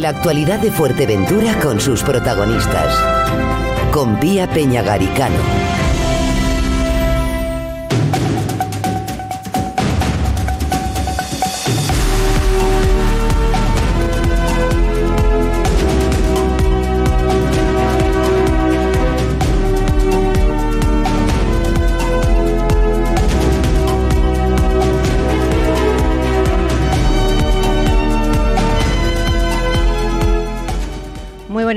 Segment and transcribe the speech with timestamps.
[0.00, 2.96] La actualidad de Fuerteventura con sus protagonistas.
[3.92, 5.89] Con Vía Peñagaricano.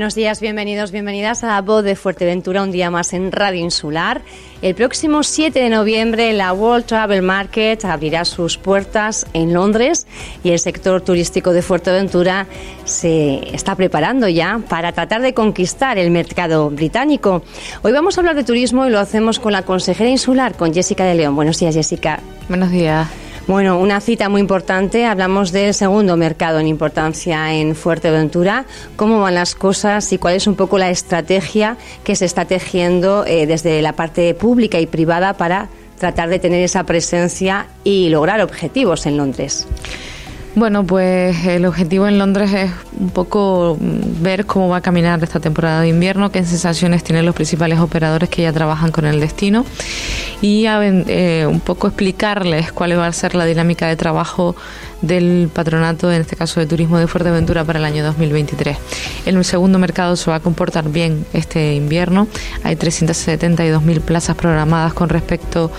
[0.04, 4.20] Buenos días, bienvenidos, bienvenidas a Voz de Fuerteventura, un día más en Radio Insular.
[4.60, 10.06] El próximo 7 de noviembre la World Travel Market abrirá sus puertas en Londres
[10.42, 12.46] y el sector turístico de Fuerteventura
[12.84, 17.42] se está preparando ya para tratar de conquistar el mercado británico.
[17.80, 21.06] Hoy vamos a hablar de turismo y lo hacemos con la consejera insular, con Jessica
[21.06, 21.34] de León.
[21.34, 22.20] Buenos días, Jessica.
[22.50, 23.08] Buenos días.
[23.46, 25.04] Bueno, una cita muy importante.
[25.04, 28.64] Hablamos del segundo mercado en importancia en Fuerteventura.
[28.96, 33.26] ¿Cómo van las cosas y cuál es un poco la estrategia que se está tejiendo
[33.26, 35.68] eh, desde la parte pública y privada para
[35.98, 39.66] tratar de tener esa presencia y lograr objetivos en Londres?
[40.56, 45.40] Bueno, pues el objetivo en Londres es un poco ver cómo va a caminar esta
[45.40, 49.64] temporada de invierno, qué sensaciones tienen los principales operadores que ya trabajan con el destino
[50.40, 54.54] y eh, un poco explicarles cuál va a ser la dinámica de trabajo
[55.02, 58.76] del patronato, en este caso de turismo de Fuerteventura, para el año 2023.
[59.26, 62.28] El segundo mercado se va a comportar bien este invierno.
[62.62, 65.72] Hay 372.000 plazas programadas con respecto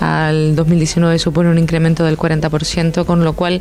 [0.00, 3.60] al 2019, supone un incremento del 40%, con lo cual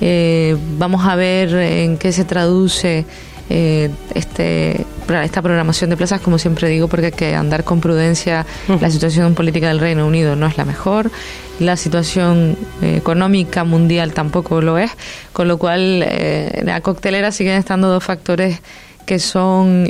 [0.00, 3.04] eh, vamos a ver en qué se traduce
[3.48, 8.44] eh, este, esta programación de plazas, como siempre digo, porque hay que andar con prudencia.
[8.80, 11.12] La situación política del Reino Unido no es la mejor,
[11.60, 14.90] la situación eh, económica mundial tampoco lo es,
[15.32, 18.60] con lo cual en la coctelera siguen estando dos factores
[19.06, 19.88] que son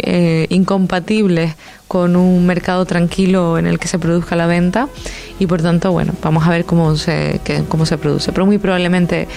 [0.48, 1.54] incompatibles
[1.92, 4.88] con un mercado tranquilo en el que se produzca la venta
[5.38, 8.32] y por tanto, bueno, vamos a ver cómo se, cómo se produce.
[8.32, 9.28] Pero muy probablemente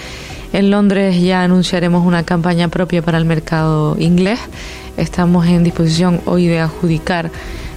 [0.53, 4.39] en Londres ya anunciaremos una campaña propia para el mercado inglés.
[4.95, 7.29] Estamos en disposición hoy de adjudicar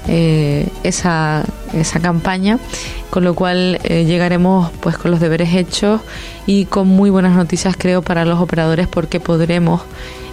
[0.06, 1.42] eh, esa,
[1.72, 2.60] esa campaña,
[3.10, 6.02] con lo cual eh, llegaremos pues con los deberes hechos
[6.47, 9.81] y con muy buenas noticias creo para los operadores porque podremos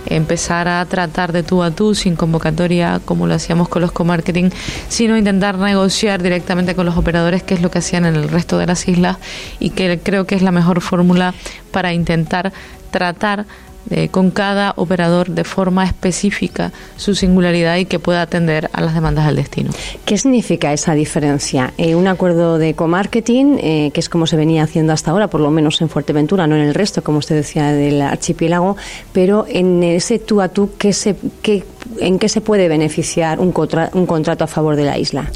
[0.07, 4.49] empezar a tratar de tú a tú sin convocatoria como lo hacíamos con los co-marketing,
[4.87, 8.57] sino intentar negociar directamente con los operadores, que es lo que hacían en el resto
[8.57, 9.17] de las islas
[9.59, 11.33] y que creo que es la mejor fórmula
[11.71, 12.53] para intentar
[12.91, 13.45] tratar
[13.89, 18.95] eh, con cada operador de forma específica su singularidad y que pueda atender a las
[18.95, 19.71] demandas del destino.
[20.05, 21.73] ¿Qué significa esa diferencia?
[21.77, 25.41] Eh, un acuerdo de comarketing, eh, que es como se venía haciendo hasta ahora, por
[25.41, 28.75] lo menos en Fuerteventura, no en el resto, como usted decía, del archipiélago,
[29.13, 31.63] pero en ese tú a tú, ¿qué se, qué,
[31.99, 33.53] ¿en qué se puede beneficiar un,
[33.93, 35.31] un contrato a favor de la isla?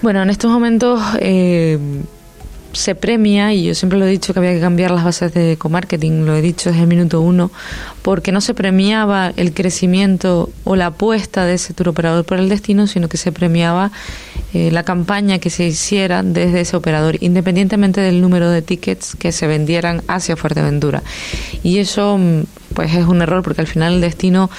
[0.00, 1.00] Bueno, en estos momentos
[2.78, 5.56] se premia, y yo siempre lo he dicho que había que cambiar las bases de
[5.56, 7.50] comarketing, lo he dicho desde el minuto uno,
[8.02, 12.48] porque no se premiaba el crecimiento o la apuesta de ese tour operador por el
[12.48, 13.90] destino, sino que se premiaba
[14.54, 19.32] eh, la campaña que se hiciera desde ese operador, independientemente del número de tickets que
[19.32, 21.02] se vendieran hacia Fuerteventura.
[21.64, 22.42] Y eso mm,
[22.74, 24.50] pues es un error porque al final el destino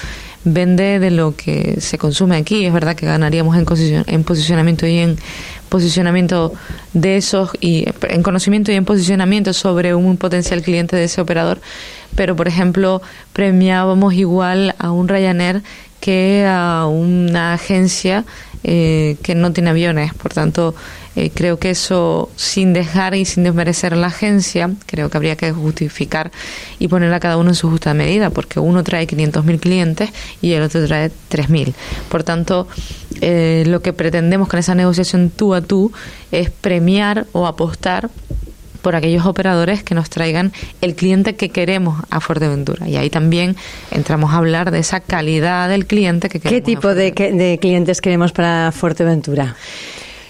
[0.44, 2.64] vende de lo que se consume aquí.
[2.64, 5.18] Es verdad que ganaríamos en, en posicionamiento y en
[5.68, 6.52] posicionamiento
[6.92, 11.60] de esos y en conocimiento y en posicionamiento sobre un potencial cliente de ese operador,
[12.16, 13.00] pero por ejemplo
[13.32, 15.62] premiábamos igual a un Ryanair
[16.00, 18.24] que a una agencia
[18.64, 20.12] eh, que no tiene aviones.
[20.14, 20.74] Por tanto,
[21.16, 25.36] eh, creo que eso, sin dejar y sin desmerecer a la agencia, creo que habría
[25.36, 26.30] que justificar
[26.78, 30.10] y poner a cada uno en su justa medida, porque uno trae 500.000 clientes
[30.40, 31.74] y el otro trae 3.000.
[32.08, 32.68] Por tanto,
[33.20, 35.92] eh, lo que pretendemos con esa negociación tú a tú
[36.30, 38.08] es premiar o apostar
[38.80, 42.88] por aquellos operadores que nos traigan el cliente que queremos a Fuerteventura.
[42.88, 43.56] Y ahí también
[43.90, 46.64] entramos a hablar de esa calidad del cliente que queremos.
[46.64, 49.56] ¿Qué tipo de, de clientes queremos para Fuerteventura?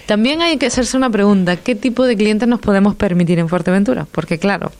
[0.05, 4.07] También hay que hacerse una pregunta, ¿qué tipo de clientes nos podemos permitir en Fuerteventura?
[4.11, 4.71] Porque claro,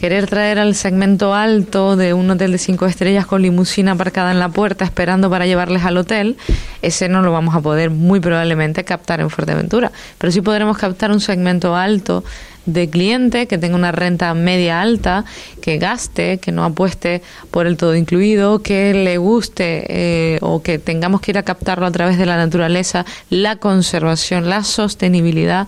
[0.00, 4.38] querer traer al segmento alto de un hotel de cinco estrellas con limusina aparcada en
[4.38, 6.36] la puerta esperando para llevarles al hotel,
[6.82, 9.90] ese no lo vamos a poder muy probablemente captar en Fuerteventura.
[10.18, 12.24] Pero sí podremos captar un segmento alto
[12.68, 15.24] de cliente que tenga una renta media alta,
[15.62, 20.78] que gaste, que no apueste por el todo incluido, que le guste eh, o que
[20.78, 25.66] tengamos que ir a captarlo a través de la naturaleza, la conservación, la sostenibilidad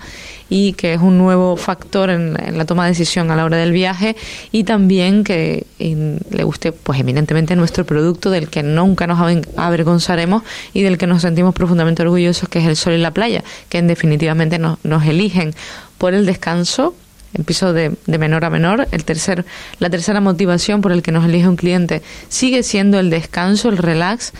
[0.51, 3.73] y que es un nuevo factor en, la toma de decisión a la hora del
[3.73, 4.17] viaje
[4.53, 9.21] y también que le guste pues eminentemente nuestro producto del que nunca nos
[9.57, 10.43] avergonzaremos
[10.75, 13.79] y del que nos sentimos profundamente orgullosos que es el sol y la playa que
[13.79, 15.55] en definitivamente nos, nos eligen
[16.01, 16.95] por el descanso
[17.35, 18.89] empiezo de, de, menor a menor.
[18.91, 19.45] El tercer,
[19.79, 22.01] la tercera motivación por el que nos elige un cliente
[22.31, 24.33] sigue siendo el descanso, el relax,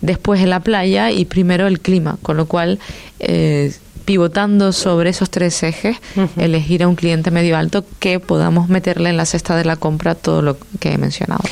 [0.00, 2.80] después en la playa y primero el clima, con lo cual
[3.20, 3.72] eh,
[4.04, 5.98] pivotando sobre esos tres ejes,
[6.36, 10.16] elegir a un cliente medio alto que podamos meterle en la cesta de la compra
[10.16, 11.44] todo lo que he mencionado.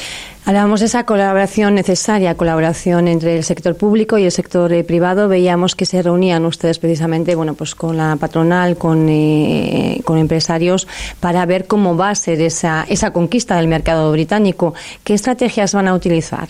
[0.46, 5.26] Hablábamos de esa colaboración necesaria, colaboración entre el sector público y el sector eh, privado.
[5.26, 10.86] Veíamos que se reunían ustedes precisamente, bueno, pues con la patronal, con, eh, con empresarios,
[11.18, 14.72] para ver cómo va a ser esa, esa conquista del mercado británico.
[15.02, 16.48] ¿Qué estrategias van a utilizar?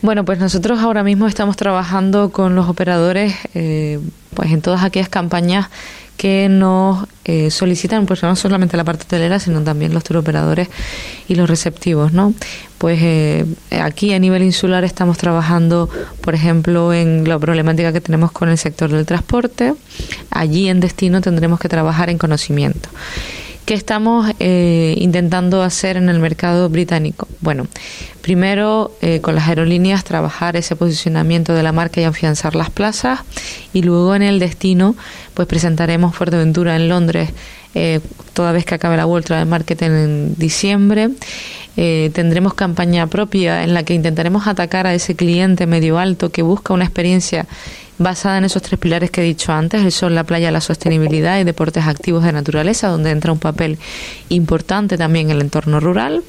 [0.00, 3.98] Bueno, pues nosotros ahora mismo estamos trabajando con los operadores eh,
[4.34, 5.66] pues en todas aquellas campañas
[6.16, 10.68] que nos eh, solicitan, pues no solamente la parte hotelera, sino también los turoperadores
[11.28, 12.34] y los receptivos, ¿no?
[12.78, 15.88] Pues eh, aquí a nivel insular estamos trabajando,
[16.20, 19.74] por ejemplo, en la problemática que tenemos con el sector del transporte.
[20.30, 22.88] Allí en destino tendremos que trabajar en conocimiento.
[23.64, 27.26] ¿Qué estamos eh, intentando hacer en el mercado británico?
[27.40, 27.66] Bueno,
[28.20, 33.20] primero eh, con las aerolíneas trabajar ese posicionamiento de la marca y afianzar las plazas
[33.72, 34.94] y luego en el destino
[35.32, 37.30] pues presentaremos Fuerteventura en Londres
[37.74, 38.00] eh,
[38.34, 41.08] toda vez que acabe la World Travel Marketing en diciembre.
[41.74, 46.74] tendremos campaña propia en la que intentaremos atacar a ese cliente medio alto que busca
[46.74, 47.46] una experiencia
[47.98, 51.38] basada en esos tres pilares que he dicho antes, el sol, la playa, la sostenibilidad
[51.40, 53.78] y deportes activos de naturaleza, donde entra un papel
[54.28, 56.22] importante también el entorno rural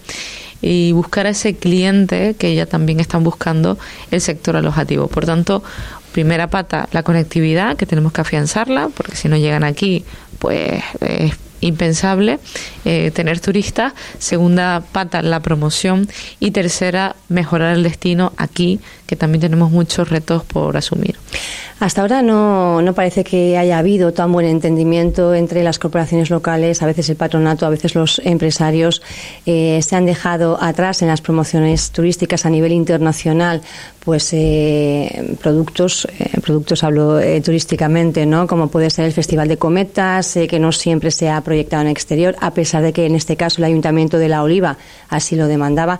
[0.62, 3.78] y buscar a ese cliente que ya también están buscando
[4.12, 5.08] el sector alojativo.
[5.08, 5.64] Por tanto,
[6.12, 10.06] primera pata, la conectividad, que tenemos que afianzarla, porque si no llegan aquí,
[10.40, 12.40] pues es impensable
[12.86, 13.94] eh, tener turistas.
[14.20, 16.08] Segunda pata, la promoción.
[16.40, 21.16] Y tercera, mejorar el destino aquí, que también tenemos muchos retos por asumir.
[21.80, 26.82] Hasta ahora no, no parece que haya habido tan buen entendimiento entre las corporaciones locales,
[26.82, 29.02] a veces el patronato, a veces los empresarios
[29.46, 33.62] eh, se han dejado atrás en las promociones turísticas a nivel internacional,
[34.00, 38.48] pues eh, productos, eh, productos hablo turísticamente, ¿no?
[38.48, 42.36] Como puede ser el Festival de Cometas, que no siempre se ha proyectado en exterior,
[42.40, 44.78] a pesar de que en este caso el Ayuntamiento de La Oliva
[45.10, 46.00] así lo demandaba.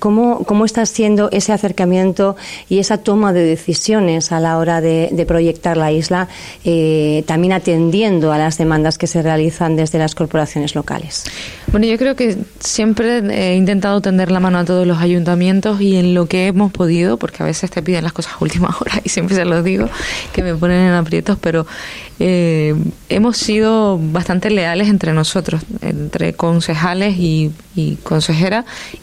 [0.00, 1.85] ¿cómo, ¿Cómo está siendo ese acercamiento
[2.68, 6.28] y esa toma de decisiones a la hora de, proyectar la isla,
[6.64, 11.24] eh, también atendiendo a las demandas que se realizan desde las corporaciones locales.
[11.72, 15.96] Bueno, yo creo que siempre he intentado tender la mano a todos los ayuntamientos y
[15.96, 19.00] en lo que hemos podido, porque a veces te piden las cosas a última hora
[19.04, 19.88] y siempre se los digo,
[20.32, 21.66] que me ponen en aprietos, pero
[22.18, 22.74] eh,
[23.08, 27.98] hemos sido bastante leales entre nosotros, entre concejales y, y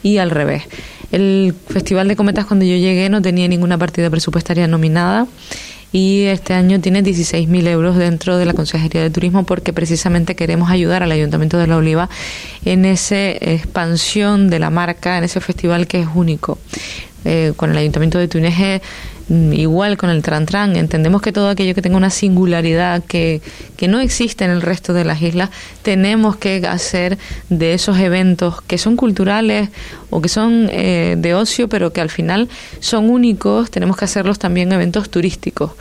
[0.02, 0.64] y al revés.
[1.14, 5.28] El Festival de Cometas cuando yo llegué no tenía ninguna partida presupuestaria nominada
[5.92, 10.72] y este año tiene 16.000 euros dentro de la Consejería de Turismo porque precisamente queremos
[10.72, 12.10] ayudar al Ayuntamiento de La Oliva
[12.66, 16.58] en esa expansión de la marca, en ese festival que es único.
[17.26, 18.82] Eh, con el Ayuntamiento de Túnez
[19.54, 23.42] igual con el Tran Tran, entendemos que todo aquello que tenga una singularidad que,
[23.78, 25.50] que no existe en el resto de las islas,
[25.82, 27.18] tenemos que hacer
[27.50, 29.70] de esos eventos que son culturales
[30.10, 32.50] o que son eh, de ocio, pero que al final
[32.80, 35.72] son únicos, tenemos que hacerlos también eventos turísticos.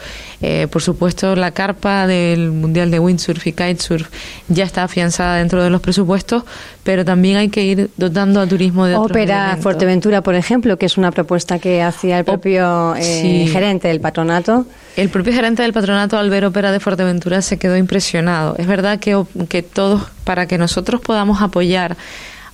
[0.43, 4.09] Eh, por supuesto, la carpa del Mundial de Windsurf y Kitesurf
[4.49, 6.43] ya está afianzada dentro de los presupuestos,
[6.83, 10.99] pero también hay que ir dotando a turismo de Ópera Fuerteventura, por ejemplo, que es
[10.99, 14.67] una propuesta que hacía el propio eh, gerente del patronato.
[14.97, 18.57] El propio gerente del patronato al ver Ópera de Fuerteventura se quedó impresionado.
[18.59, 21.97] Es verdad que, que todos, para que nosotros podamos apoyar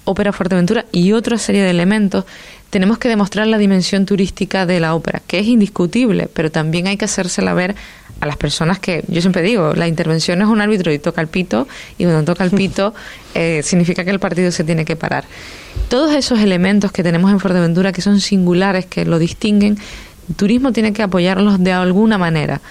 [0.08, 2.24] Ópera Fuerteventura y otra serie de elementos,
[2.70, 6.96] tenemos que demostrar la dimensión turística de la ópera, que es indiscutible, pero también hay
[6.96, 7.76] que hacérsela ver
[8.20, 11.28] a las personas que, yo siempre digo, la intervención es un árbitro y toca el
[11.28, 12.94] pito, y cuando toca el pito
[13.34, 15.24] eh, significa que el partido se tiene que parar.
[15.90, 19.76] Todos esos elementos que tenemos en Fuerteventura, que son singulares, que lo distinguen,
[20.30, 22.62] el turismo tiene que apoyarlos de alguna manera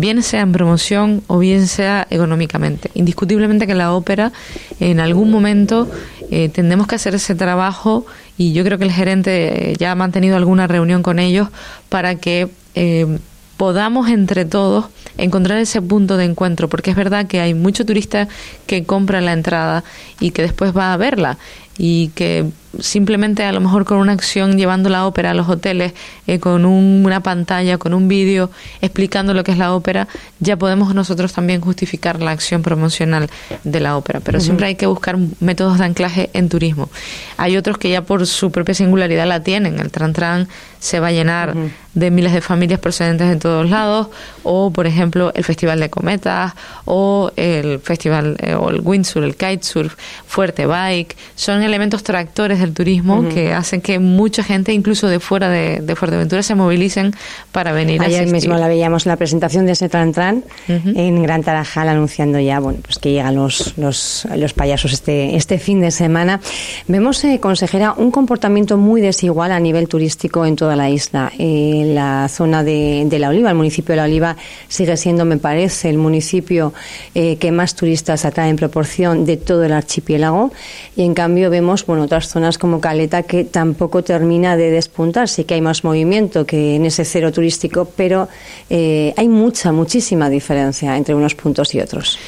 [0.00, 2.90] bien sea en promoción o bien sea económicamente.
[2.94, 4.32] Indiscutiblemente que la ópera
[4.80, 5.88] en algún momento
[6.30, 9.94] eh, tendremos que hacer ese trabajo y yo creo que el gerente eh, ya ha
[9.94, 11.48] mantenido alguna reunión con ellos
[11.88, 13.18] para que eh,
[13.56, 14.86] podamos entre todos
[15.16, 18.28] encontrar ese punto de encuentro, porque es verdad que hay mucho turista
[18.66, 19.82] que compra la entrada
[20.20, 21.38] y que después va a verla
[21.78, 22.46] y que
[22.80, 25.94] simplemente a lo mejor con una acción llevando la ópera a los hoteles,
[26.26, 28.50] eh, con una pantalla, con un vídeo
[28.82, 30.08] explicando lo que es la ópera,
[30.40, 33.30] ya podemos nosotros también justificar la acción promocional
[33.64, 34.20] de la ópera.
[34.20, 36.90] Pero siempre hay que buscar métodos de anclaje en turismo.
[37.36, 39.78] Hay otros que ya por su propia singularidad la tienen.
[39.78, 41.54] El Tran Tran se va a llenar
[41.94, 44.08] de miles de familias procedentes de todos lados,
[44.44, 46.52] o por ejemplo el Festival de Cometas,
[46.84, 52.72] o el Festival, eh, o el windsurf, el kitesurf, Fuerte Bike, son elementos tractores del
[52.74, 57.12] turismo que hacen que mucha gente, incluso de fuera de, Fuerteventura, se movilicen
[57.52, 61.42] para venir Ayer mismo la veíamos en la presentación de ese Tran Tran en Gran
[61.42, 65.90] Tarajal anunciando ya bueno pues que llegan los, los, los payasos este, este fin de
[65.90, 66.40] semana.
[66.86, 71.32] Vemos, eh, consejera, un comportamiento muy desigual a nivel turístico en toda la isla.
[71.38, 74.36] Eh, la zona de, de, La Oliva, el municipio de La Oliva,
[74.68, 76.72] sigue siendo, me parece, el municipio
[77.14, 80.52] eh, que más turistas atrae en proporción de todo el archipiélago.
[80.96, 85.28] Y en cambio vemos bueno otras zonas como Caleta que tampoco termina de despuntar.
[85.28, 88.28] Sí que hay más movimiento que en ese cero turístico, pero
[88.70, 92.18] eh, hay mucha, muchísima diferencia entre unos puntos y otros.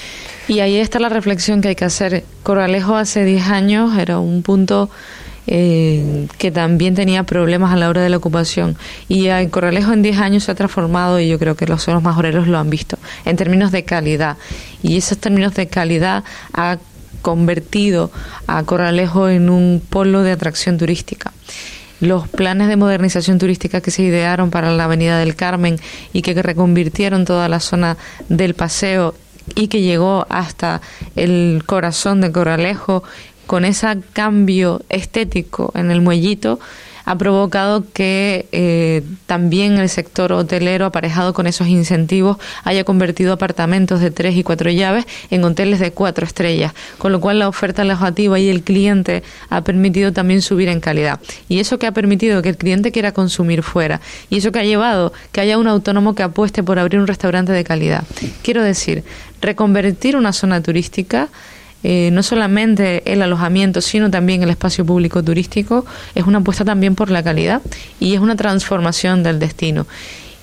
[0.48, 2.24] Y ahí está la reflexión que hay que hacer.
[2.42, 4.90] Coralejo hace 10 años era un punto
[5.46, 8.76] eh, que también tenía problemas a la hora de la ocupación.
[9.08, 12.48] Y Corralejo en 10 años se ha transformado y yo creo que los zonos majoreros
[12.48, 14.36] lo han visto en términos de calidad.
[14.82, 16.78] Y esos términos de calidad ha
[17.22, 18.10] convertido
[18.46, 21.32] a Corralejo en un polo de atracción turística.
[22.00, 25.78] Los planes de modernización turística que se idearon para la Avenida del Carmen
[26.12, 27.98] y que reconvirtieron toda la zona
[28.28, 29.14] del paseo
[29.54, 30.80] y que llegó hasta
[31.16, 33.02] el corazón de Corralejo
[33.46, 36.60] con ese cambio estético en el muellito,
[37.10, 44.00] ha provocado que eh, también el sector hotelero, aparejado con esos incentivos, haya convertido apartamentos
[44.00, 47.82] de tres y cuatro llaves en hoteles de cuatro estrellas, con lo cual la oferta
[47.82, 51.18] alojativa y el cliente ha permitido también subir en calidad.
[51.48, 54.64] Y eso que ha permitido que el cliente quiera consumir fuera, y eso que ha
[54.64, 58.04] llevado que haya un autónomo que apueste por abrir un restaurante de calidad.
[58.44, 59.02] Quiero decir,
[59.40, 61.28] reconvertir una zona turística
[61.82, 66.94] eh, no solamente el alojamiento, sino también el espacio público turístico, es una apuesta también
[66.94, 67.62] por la calidad
[67.98, 69.86] y es una transformación del destino.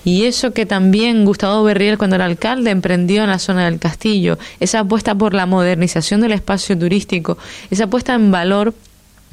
[0.04, 4.38] Y eso que también Gustavo Berriel, cuando era alcalde, emprendió en la zona del castillo,
[4.58, 7.36] esa apuesta por la modernización del espacio turístico,
[7.70, 8.74] esa apuesta en valor,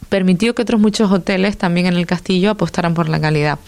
[0.10, 3.60] permitió que otros muchos hoteles también en el castillo apostaran por la calidad.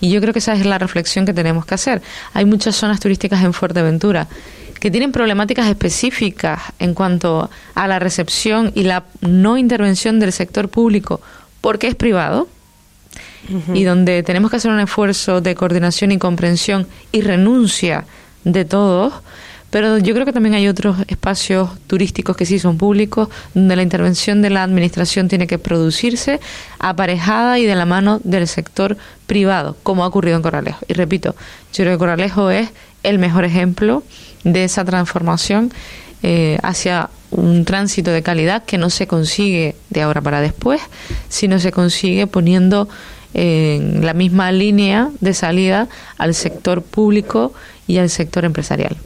[0.00, 2.02] Y yo creo que esa es la reflexión que tenemos que hacer.
[2.34, 4.28] Hay muchas zonas turísticas en Fuerteventura
[4.84, 10.68] que tienen problemáticas específicas en cuanto a la recepción y la no intervención del sector
[10.68, 11.22] público
[11.62, 12.48] porque es privado
[13.72, 18.04] y donde tenemos que hacer un esfuerzo de coordinación y comprensión y renuncia
[18.44, 19.14] de todos,
[19.74, 23.82] pero yo creo que también hay otros espacios turísticos que sí son públicos, donde la
[23.82, 26.38] intervención de la administración tiene que producirse
[26.78, 30.78] aparejada y de la mano del sector privado, como ha ocurrido en Corralejo.
[30.86, 31.34] Y repito,
[31.72, 32.68] yo creo que Corralejo es
[33.02, 34.04] el mejor ejemplo
[34.44, 35.72] de esa transformación
[36.22, 40.82] eh, hacia un tránsito de calidad que no se consigue de ahora para después,
[41.28, 42.88] sino se consigue poniendo
[43.32, 47.52] en la misma línea de salida al sector público
[47.88, 48.96] y al sector empresarial.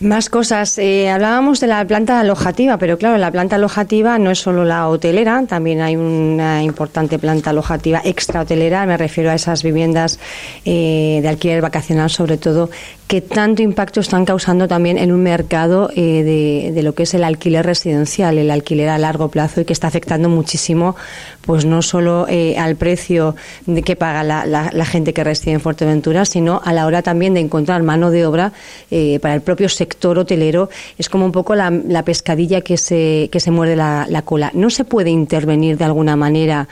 [0.00, 0.78] Más cosas.
[0.78, 4.88] Eh, hablábamos de la planta alojativa, pero claro, la planta alojativa no es solo la
[4.88, 8.86] hotelera, también hay una importante planta alojativa extra hotelera.
[8.86, 10.18] Me refiero a esas viviendas
[10.64, 12.70] eh, de alquiler vacacional, sobre todo,
[13.10, 17.24] que tanto impacto están causando también en un mercado eh, de, lo que es el
[17.24, 20.94] alquiler residencial, el alquiler a largo plazo y que está afectando muchísimo,
[21.40, 23.34] pues no solo eh, al precio
[23.66, 27.40] de que paga la, gente que reside en Fuerteventura, sino a la hora también de
[27.40, 28.52] encontrar mano de obra
[28.92, 30.70] eh, para el propio sector hotelero.
[30.96, 34.52] Es como un poco la, pescadilla que se, que se muerde la cola.
[34.54, 36.68] ¿No se puede intervenir de alguna manera?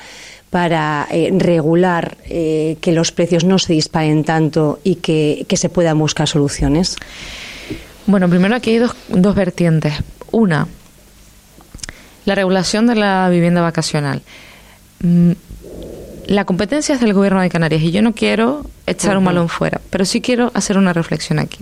[0.51, 5.99] Para eh, regular eh, que los precios no se disparen tanto y que, se puedan
[5.99, 6.97] buscar soluciones?
[8.07, 9.95] Bueno, primero aquí hay dos, dos vertientes.
[10.31, 10.67] Una,
[12.25, 14.23] la regulación de la vivienda vacacional.
[15.01, 15.33] Mm,
[16.27, 19.81] la competencia es del Gobierno de Canarias y yo no quiero echar un balón fuera,
[19.89, 21.59] pero sí quiero hacer una reflexión aquí.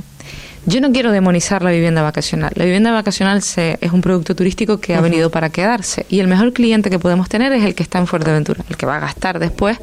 [0.67, 2.51] Yo no quiero demonizar la vivienda vacacional.
[2.57, 6.27] La vivienda vacacional se, es un producto turístico que ha venido para quedarse y el
[6.27, 9.01] mejor cliente que podemos tener es el que está en Fuerteventura, el que va a
[9.01, 9.79] gastar después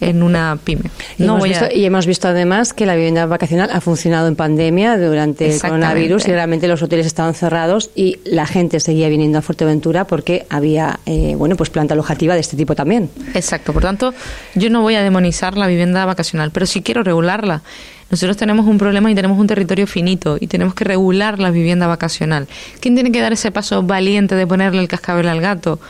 [0.00, 0.90] en una pyme.
[1.16, 5.58] No y, hemos visto, además que la vivienda vacacional ha funcionado en pandemia durante el
[5.58, 10.44] coronavirus y realmente los hoteles estaban cerrados y la gente seguía viniendo a Fuerteventura porque
[10.50, 13.08] había eh, bueno pues planta alojativa de este tipo también.
[13.34, 13.72] Exacto.
[13.72, 14.12] Por tanto,
[14.54, 17.62] yo no voy a demonizar la vivienda vacacional, pero sí quiero regularla
[18.10, 21.86] Nosotros tenemos un problema y tenemos un territorio finito y tenemos que regular la vivienda
[21.86, 22.46] vacacional.
[22.80, 25.80] ¿Quién tiene que dar ese paso valiente de ponerle el cascabel al gato?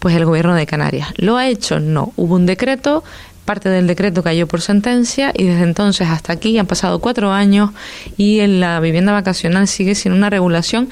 [0.00, 1.10] Pues el gobierno de Canarias.
[1.16, 1.78] ¿Lo ha hecho?
[1.78, 2.12] No.
[2.16, 3.04] Hubo un decreto,
[3.44, 7.70] parte del decreto cayó por sentencia y desde entonces hasta aquí han pasado cuatro años
[8.16, 10.88] y en la vivienda vacacional sigue sin una regulación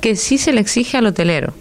[0.00, 1.52] que sí se le exige al hotelero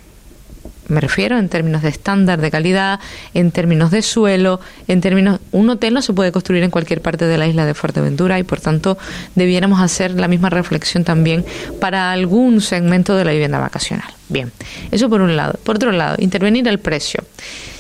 [0.88, 3.00] me refiero en términos de estándar de calidad,
[3.34, 5.40] en términos de suelo, en términos...
[5.52, 8.44] Un hotel no se puede construir en cualquier parte de la isla de Fuerteventura y
[8.44, 8.98] por tanto
[9.36, 11.46] debiéramos hacer la misma reflexión también
[11.80, 14.08] para algún segmento de la vivienda vacacional.
[14.30, 14.52] Bien,
[14.92, 15.60] eso por un lado.
[15.64, 17.24] Por otro lado, intervenir el precio.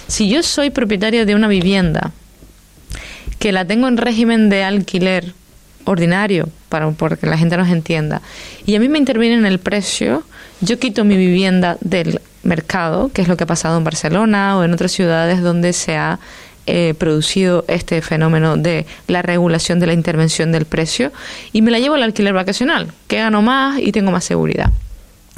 [0.07, 2.11] Si yo soy propietario de una vivienda
[3.39, 5.33] que la tengo en régimen de alquiler
[5.85, 8.21] ordinario, para que la gente nos entienda,
[8.65, 10.23] y a mí me interviene en el precio,
[10.61, 14.63] yo quito mi vivienda del mercado, que es lo que ha pasado en Barcelona o
[14.63, 16.19] en otras ciudades donde se ha
[16.65, 21.11] eh, producido este fenómeno de la regulación de la intervención del precio
[21.51, 24.71] y me la llevo al alquiler vacacional, que gano más y tengo más seguridad.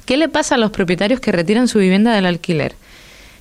[0.05, 2.75] ¿Qué le pasa a los propietarios que retiran su vivienda del alquiler?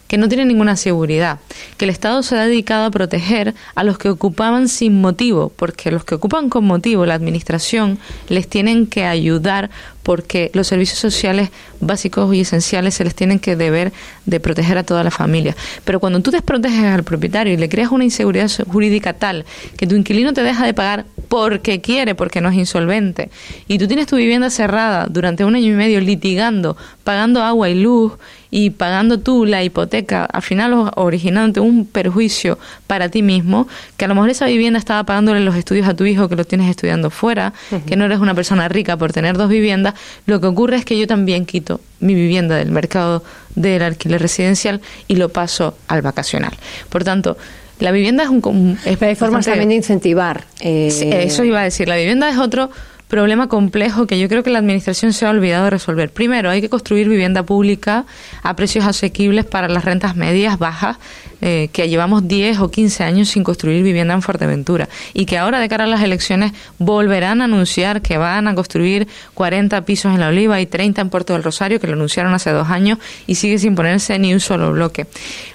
[0.08, 1.40] Que no tienen ninguna seguridad,
[1.76, 5.90] que el Estado se ha dedicado a proteger a los que ocupaban sin motivo, porque
[5.90, 9.70] los que ocupan con motivo, la Administración les tienen que ayudar
[10.04, 13.92] porque los servicios sociales básicos y esenciales se les tienen que deber
[14.26, 15.56] de proteger a toda la familia.
[15.84, 19.44] Pero cuando tú desproteges al propietario y le creas una inseguridad jurídica tal
[19.78, 23.30] que tu inquilino te deja de pagar porque quiere, porque no es insolvente,
[23.66, 27.80] y tú tienes tu vivienda cerrada durante un año y medio litigando, pagando agua y
[27.80, 28.12] luz
[28.56, 32.56] y pagando tú la hipoteca, al final originándote un perjuicio
[32.86, 36.04] para ti mismo, que a lo mejor esa vivienda estaba pagándole los estudios a tu
[36.04, 37.52] hijo que lo tienes estudiando fuera,
[37.84, 39.94] que no eres una persona rica por tener dos viviendas,
[40.26, 43.24] lo que ocurre es que yo también quito mi vivienda del mercado
[43.56, 46.52] del alquiler residencial y lo paso al vacacional.
[46.90, 47.36] Por tanto,
[47.80, 48.78] la vivienda es un...
[48.84, 50.44] Es Hay formas también de incentivar.
[50.60, 51.88] Eh, eso iba a decir.
[51.88, 52.70] La vivienda es otro
[53.14, 56.10] problema complejo que yo creo que la Administración se ha olvidado de resolver.
[56.10, 58.06] Primero, hay que construir vivienda pública
[58.42, 60.96] a precios asequibles para las rentas medias bajas,
[61.40, 65.60] eh, que llevamos 10 o 15 años sin construir vivienda en Fuerteventura y que ahora
[65.60, 70.18] de cara a las elecciones volverán a anunciar que van a construir 40 pisos en
[70.18, 73.36] La Oliva y 30 en Puerto del Rosario, que lo anunciaron hace dos años y
[73.36, 75.06] sigue sin ponerse ni un solo bloque.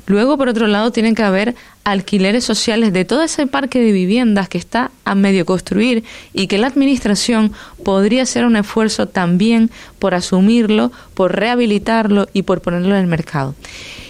[0.06, 4.50] Luego, por otro lado, tienen que haber alquileres sociales de todo ese parque de viviendas
[4.50, 7.52] que está a medio construir y que la Administración
[7.84, 13.56] podría hacer un esfuerzo también por asumirlo, por rehabilitarlo y por ponerlo en el mercado.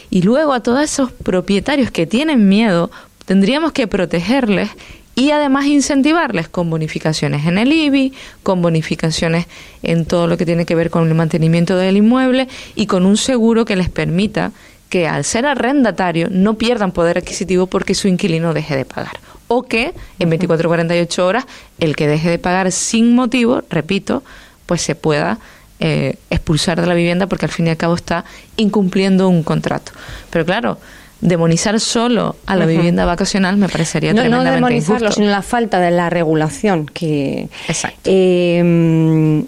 [0.10, 2.90] Y luego a todos esos propietarios que tienen miedo,
[3.26, 4.70] tendríamos que protegerles
[5.16, 9.48] y además incentivarles con bonificaciones en el IBI, con bonificaciones
[9.84, 13.18] en todo lo que tiene que ver con el mantenimiento del inmueble y con un
[13.18, 14.52] seguro que les permita
[14.90, 19.20] que al ser arrendatario no pierdan poder adquisitivo porque su inquilino deje de pagar.
[19.48, 21.46] O que en 24 o 48 horas
[21.80, 24.24] el que deje de pagar sin motivo, repito,
[24.66, 25.40] pues se pueda
[25.80, 28.26] eh, expulsar de la vivienda porque al fin y al cabo está
[28.58, 29.92] incumpliendo un contrato.
[30.30, 30.78] Pero claro,
[31.22, 35.80] demonizar solo a la vivienda vacacional me parecería no, tremendamente No demonizarlo, sino la falta
[35.80, 37.50] de la regulación que...
[37.68, 38.00] Exacto.
[38.06, 39.44] Eh,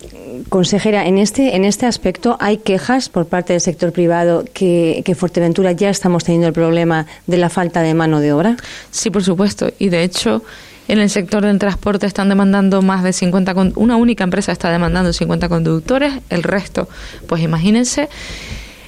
[0.50, 5.16] consejera, en este, en este aspecto hay quejas por parte del sector privado que, que
[5.16, 8.58] Fuerteventura ya estamos teniendo el problema de la falta de mano de obra.
[8.90, 9.72] Sí, por supuesto.
[9.80, 10.44] Y de hecho,
[10.88, 15.14] en el sector del transporte están demandando más de 50, una única empresa está demandando
[15.14, 16.90] 50 conductores, el resto,
[17.28, 18.10] pues imagínense.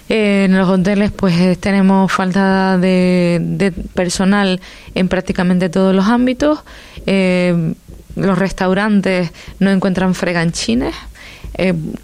[0.09, 4.59] Eh, en los hoteles pues eh, tenemos falta de, personal
[4.95, 6.59] en prácticamente todos los ámbitos.
[7.05, 7.73] Eh,
[8.15, 10.93] los restaurantes no encuentran freganchines.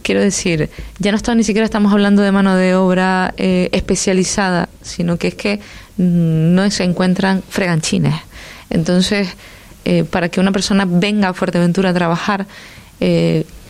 [0.01, 5.17] quiero decir, ya no está, ni siquiera estamos hablando de mano de obra especializada, sino
[5.17, 5.59] que es que
[5.97, 8.15] mm, no se encuentran freganchines.
[8.71, 9.27] Entonces,
[10.09, 12.47] para que una persona venga a Fuerteventura a trabajar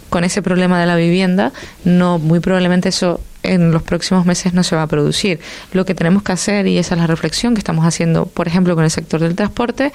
[0.10, 1.52] con ese problema de la vivienda,
[1.84, 5.39] no muy probablemente eso en los próximos meses no se va a producir.
[5.72, 8.76] Lo que tenemos que hacer, y esa es la reflexión que estamos haciendo, por ejemplo,
[8.76, 9.93] con el sector del transporte,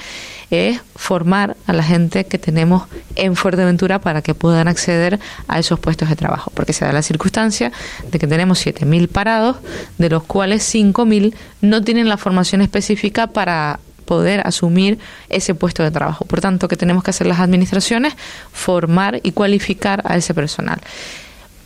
[0.51, 2.85] es formar a la gente que tenemos
[3.17, 6.51] en Fuerteventura para que puedan acceder a esos puestos de trabajo.
[6.55, 7.73] Porque se da la circunstancia
[8.11, 9.57] de que tenemos 7.000 parados,
[9.99, 15.91] de los cuales 5.000 no tienen la formación específica para poder asumir ese puesto de
[15.91, 16.25] trabajo.
[16.25, 18.15] Por tanto, que tenemos que hacer las administraciones?
[18.53, 20.81] Formar y cualificar a ese personal.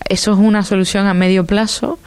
[0.09, 1.99] Eso es una solución a medio plazo,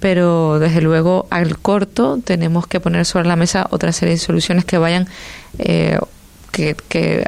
[0.00, 4.64] pero desde luego al corto tenemos que poner sobre la mesa otra serie de soluciones
[4.64, 5.08] que vayan,
[5.58, 5.98] eh,
[6.52, 7.24] que, que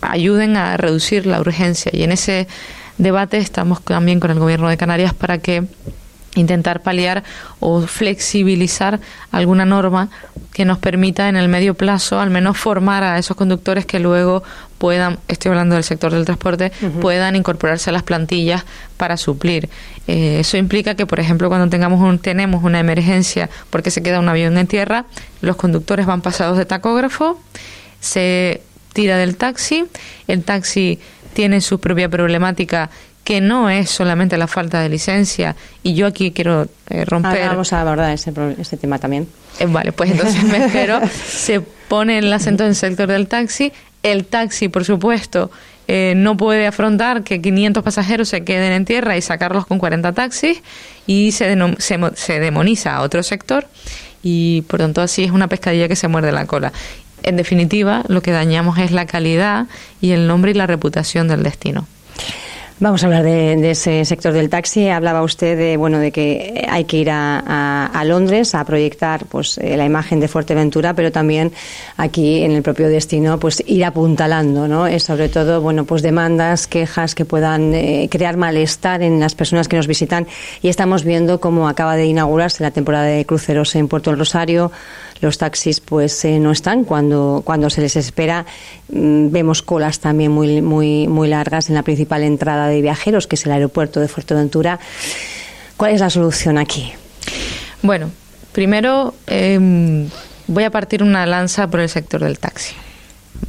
[0.00, 1.90] ayuden a reducir la urgencia.
[1.94, 2.48] Y en ese
[2.98, 5.64] debate estamos también con el Gobierno de Canarias para que
[6.34, 7.22] intentar paliar
[7.60, 10.08] o flexibilizar alguna norma
[10.52, 14.42] que nos permita en el medio plazo al menos formar a esos conductores que luego
[14.78, 18.64] puedan, estoy hablando del sector del transporte, puedan incorporarse a las plantillas
[18.96, 19.68] para suplir.
[20.08, 24.18] Eh, eso implica que, por ejemplo, cuando tengamos un, tenemos una emergencia porque se queda
[24.18, 25.04] un avión en tierra,
[25.40, 27.40] los conductores van pasados de tacógrafo,
[28.00, 29.84] se tira del taxi,
[30.26, 30.98] el taxi
[31.32, 32.90] tiene su propia problemática
[33.24, 37.48] que no es solamente la falta de licencia, y yo aquí quiero eh, romper...
[37.48, 39.28] vamos a abordar ese, ese tema también.
[39.58, 41.00] Eh, vale, pues entonces me espero.
[41.24, 43.72] Se pone el acento en el sector del taxi.
[44.02, 45.50] El taxi, por supuesto,
[45.86, 50.12] eh, no puede afrontar que 500 pasajeros se queden en tierra y sacarlos con 40
[50.12, 50.62] taxis
[51.06, 53.66] y se, se, se demoniza a otro sector
[54.22, 56.72] y por tanto así es una pescadilla que se muerde la cola.
[57.22, 59.66] En definitiva, lo que dañamos es la calidad
[60.00, 61.86] y el nombre y la reputación del destino.
[62.82, 64.88] Vamos a hablar de, ese sector del taxi.
[64.88, 69.76] Hablaba usted de bueno de que hay que ir a, Londres a proyectar pues eh,
[69.76, 71.52] la imagen de Fuerteventura, pero también
[71.96, 74.88] aquí en el propio destino pues ir apuntalando, ¿no?
[74.88, 79.68] Es sobre todo bueno pues demandas, quejas que puedan eh, crear malestar en las personas
[79.68, 80.26] que nos visitan
[80.60, 84.72] y estamos viendo cómo acaba de inaugurarse la temporada de cruceros en Puerto del Rosario
[85.22, 88.44] los taxis pues eh, no están cuando, cuando se les espera.
[88.90, 93.36] Mm, vemos colas también muy, muy, muy largas en la principal entrada de viajeros, que
[93.36, 94.80] es el aeropuerto de Fuerteventura.
[95.76, 96.92] ¿Cuál es la solución aquí?
[97.82, 98.10] Bueno,
[98.52, 100.08] primero em,
[100.48, 102.74] voy a partir una lanza por el sector del taxi.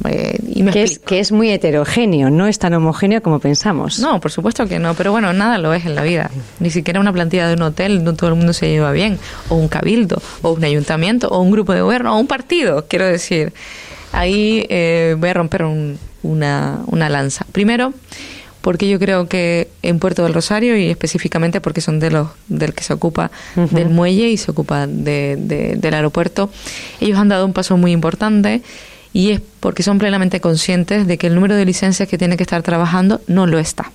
[0.06, 0.38] Eh,
[0.72, 4.00] que, es, que, es, muy heterogéneo, no es tan homogéneo como pensamos.
[4.00, 6.30] No, por supuesto que no, pero bueno, nada lo es en la vida.
[6.60, 9.18] Ni siquiera una plantilla de un hotel, no todo el mundo se lleva bien,
[9.48, 13.06] o un cabildo, o un ayuntamiento, o un grupo de gobierno, o un partido, quiero
[13.06, 13.52] decir.
[14.12, 15.64] Ahí eh, voy a romper
[16.22, 17.46] una, una lanza.
[17.52, 17.92] Primero,
[18.64, 22.72] porque yo creo que en Puerto del Rosario y específicamente porque son de los del
[22.72, 26.48] que se ocupa del muelle y se ocupa de, del aeropuerto,
[26.98, 28.62] ellos han dado un paso muy importante
[29.14, 32.42] y es porque son plenamente conscientes de que el número de licencias que tiene que
[32.42, 33.90] estar trabajando no lo está.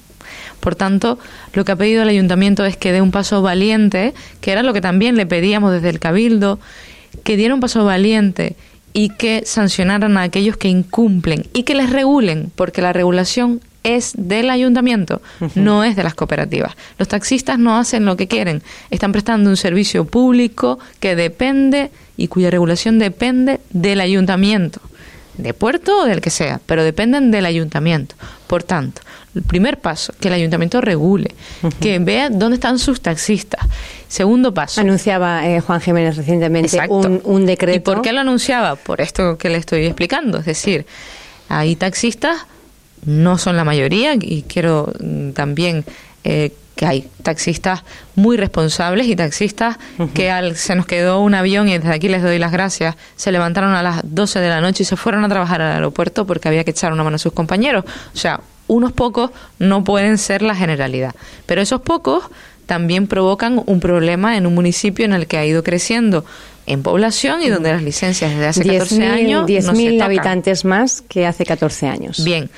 [0.61, 1.19] Por tanto,
[1.53, 4.73] lo que ha pedido el ayuntamiento es que dé un paso valiente, que era lo
[4.73, 6.59] que también le pedíamos desde el cabildo,
[7.23, 8.55] que diera un paso valiente
[8.93, 14.13] y que sancionaran a aquellos que incumplen y que les regulen, porque la regulación es
[14.15, 15.21] del ayuntamiento,
[15.55, 16.75] no es de las cooperativas.
[16.97, 22.27] Los taxistas no hacen lo que quieren, están prestando un servicio público que depende y
[22.27, 24.81] cuya regulación depende del ayuntamiento
[25.41, 28.15] de puerto o del que sea, pero dependen del ayuntamiento.
[28.47, 29.01] Por tanto,
[29.35, 31.33] el primer paso, que el ayuntamiento regule,
[31.79, 33.65] que vea dónde están sus taxistas.
[34.07, 34.81] Segundo paso.
[34.81, 37.77] Anunciaba eh, Juan Jiménez recientemente un, un, decreto.
[37.77, 38.75] ¿Y por qué lo anunciaba?
[38.75, 40.39] Por esto que le estoy explicando.
[40.39, 40.85] Es decir,
[41.47, 42.37] hay taxistas,
[43.05, 45.85] no son la mayoría, y quiero mm, también
[46.23, 47.83] eh, que hay taxistas
[48.15, 49.75] muy responsables y taxistas
[50.13, 53.33] que al, se nos quedó un avión y desde aquí les doy las gracias, se
[53.33, 56.47] levantaron a las 12 de la noche y se fueron a trabajar al aeropuerto porque
[56.47, 57.83] había que echar una mano a sus compañeros.
[58.15, 61.13] O sea, unos pocos no pueden ser la generalidad,
[61.45, 62.23] pero esos pocos
[62.65, 66.23] también provocan un problema en un municipio en el que ha ido creciendo
[66.65, 71.43] en población y donde las licencias desde hace 14 años 10.000 habitantes más que hace
[71.43, 72.23] 14 años.
[72.23, 72.49] Bien.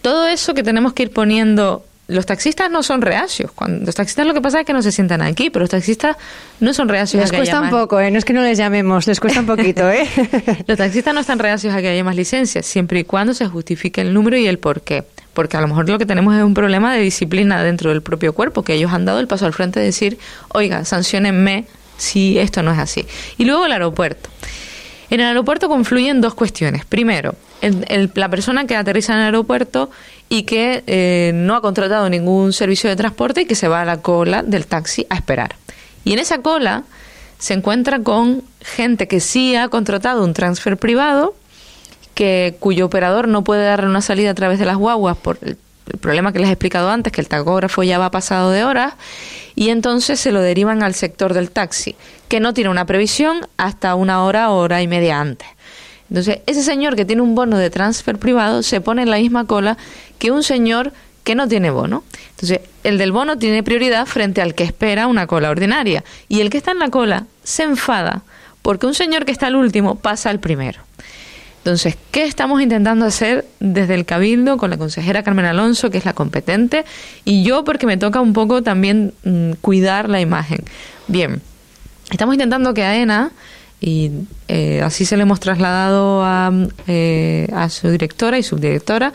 [0.00, 3.50] Todo eso que tenemos que ir poniendo los taxistas no son reacios.
[3.52, 6.16] Cuando, los taxistas lo que pasa es que no se sientan aquí, pero los taxistas
[6.58, 8.10] no son reacios les a que cuesta un poco, ¿eh?
[8.10, 9.88] no es que no les llamemos, les cuesta un poquito.
[9.88, 10.06] ¿eh?
[10.66, 14.00] los taxistas no están reacios a que haya más licencias, siempre y cuando se justifique
[14.00, 15.04] el número y el por qué.
[15.32, 18.32] Porque a lo mejor lo que tenemos es un problema de disciplina dentro del propio
[18.32, 20.18] cuerpo, que ellos han dado el paso al frente de decir,
[20.48, 23.06] oiga, sancionenme si esto no es así.
[23.38, 24.28] Y luego el aeropuerto.
[25.10, 26.84] En el aeropuerto confluyen dos cuestiones.
[26.84, 27.34] Primero,
[28.14, 29.90] la persona que aterriza en el aeropuerto
[30.32, 33.84] y que eh, no ha contratado ningún servicio de transporte y que se va a
[33.84, 35.56] la cola del taxi a esperar.
[36.04, 36.84] Y en esa cola
[37.38, 41.34] se encuentra con gente que sí ha contratado un transfer privado,
[42.14, 45.58] que cuyo operador no puede darle una salida a través de las guaguas por el,
[45.92, 48.94] el problema que les he explicado antes, que el tacógrafo ya va pasado de horas,
[49.56, 51.96] y entonces se lo derivan al sector del taxi,
[52.28, 55.48] que no tiene una previsión hasta una hora, hora y media antes.
[56.10, 59.46] Entonces, ese señor que tiene un bono de transfer privado se pone en la misma
[59.46, 59.78] cola
[60.18, 60.92] que un señor
[61.24, 62.02] que no tiene bono.
[62.30, 66.04] Entonces, el del bono tiene prioridad frente al que espera una cola ordinaria.
[66.28, 68.22] Y el que está en la cola se enfada
[68.62, 70.80] porque un señor que está al último pasa al primero.
[71.58, 76.06] Entonces, ¿qué estamos intentando hacer desde el Cabildo con la consejera Carmen Alonso, que es
[76.06, 76.84] la competente,
[77.24, 80.64] y yo porque me toca un poco también mm, cuidar la imagen?
[81.06, 81.42] Bien,
[82.10, 83.32] estamos intentando que AENA
[83.80, 84.10] y
[84.48, 86.52] eh, así se le hemos trasladado a,
[86.86, 89.12] eh, a su directora y subdirectora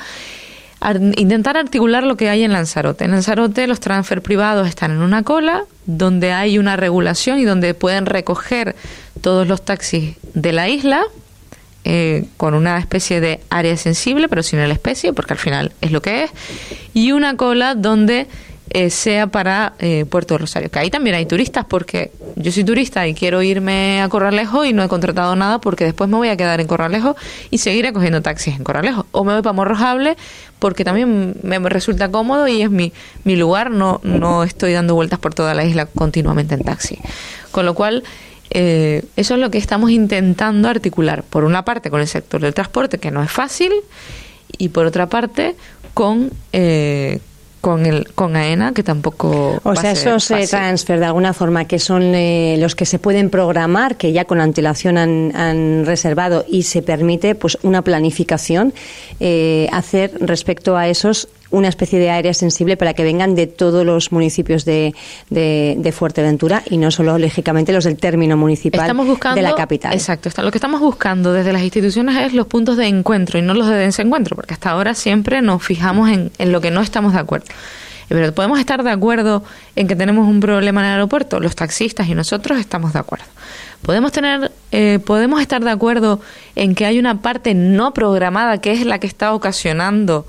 [1.15, 3.05] intentar articular lo que hay en Lanzarote.
[3.05, 7.73] En Lanzarote los transfer privados están en una cola donde hay una regulación y donde
[7.73, 8.75] pueden recoger
[9.21, 11.03] todos los taxis de la isla
[11.83, 15.91] eh, con una especie de área sensible, pero sin la especie, porque al final es
[15.91, 16.31] lo que es,
[16.93, 18.27] y una cola donde
[18.69, 20.69] eh, sea para eh, Puerto Rosario.
[20.69, 24.73] Que ahí también hay turistas, porque yo soy turista y quiero irme a Corralejo y
[24.73, 27.15] no he contratado nada porque después me voy a quedar en Corralejo
[27.51, 29.05] y seguir cogiendo taxis en Corralejo.
[29.11, 30.17] O me voy para Morrojable
[30.59, 32.91] porque también me resulta cómodo y es mi,
[33.23, 36.97] mi lugar, no, no estoy dando vueltas por toda la isla continuamente en taxi.
[37.51, 38.03] Con lo cual,
[38.49, 42.53] eh, eso es lo que estamos intentando articular, por una parte con el sector del
[42.53, 43.71] transporte, que no es fácil,
[44.57, 45.55] y por otra parte
[45.93, 47.19] con, eh,
[47.65, 52.13] con el con AENA que tampoco o sea esos transfer de alguna forma que son
[52.13, 56.83] eh, los que se pueden programar que ya con antelación han, han reservado y se
[56.83, 58.71] permite pues una planificación
[59.19, 63.85] eh, hacer respecto a esos una especie de área sensible para que vengan de todos
[63.85, 64.93] los municipios de,
[65.29, 68.93] de, Fuerteventura y no solo, lógicamente, los del término municipal
[69.35, 69.93] de la capital.
[69.93, 70.29] Exacto.
[70.41, 73.67] Lo que estamos buscando desde las instituciones es los puntos de encuentro y no los
[73.67, 77.19] de desencuentro, porque hasta ahora siempre nos fijamos en, en lo que no estamos de
[77.19, 77.45] acuerdo.
[78.09, 79.43] Pero podemos estar de acuerdo
[79.75, 83.25] en que tenemos un problema en el aeropuerto, los taxistas y nosotros estamos de acuerdo.
[83.81, 86.19] Podemos tener, eh, podemos estar de acuerdo
[86.55, 90.27] en que hay una parte no programada que es la que está ocasionando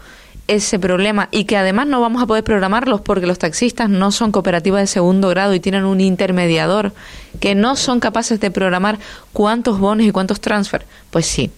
[0.48, 4.32] ese problema y que además no vamos a poder programarlos porque los taxistas no son
[4.32, 6.92] cooperativas de segundo grado y tienen un intermediador
[7.40, 8.98] que no son capaces de programar
[9.32, 10.86] cuántos bonos y cuántos transfer.
[11.10, 11.50] Pues sí.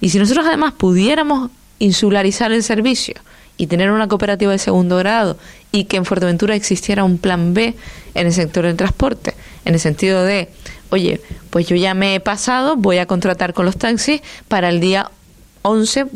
[0.00, 3.14] Y si nosotros además pudiéramos insularizar el servicio
[3.56, 5.36] y tener una cooperativa de segundo grado
[5.70, 7.74] y que en Fuerteventura existiera un plan B
[8.14, 10.48] en el sector del transporte, en el sentido de,
[10.90, 14.80] oye, pues yo ya me he pasado, voy a contratar con los taxis para el
[14.80, 15.10] día
[15.62, 16.06] 11,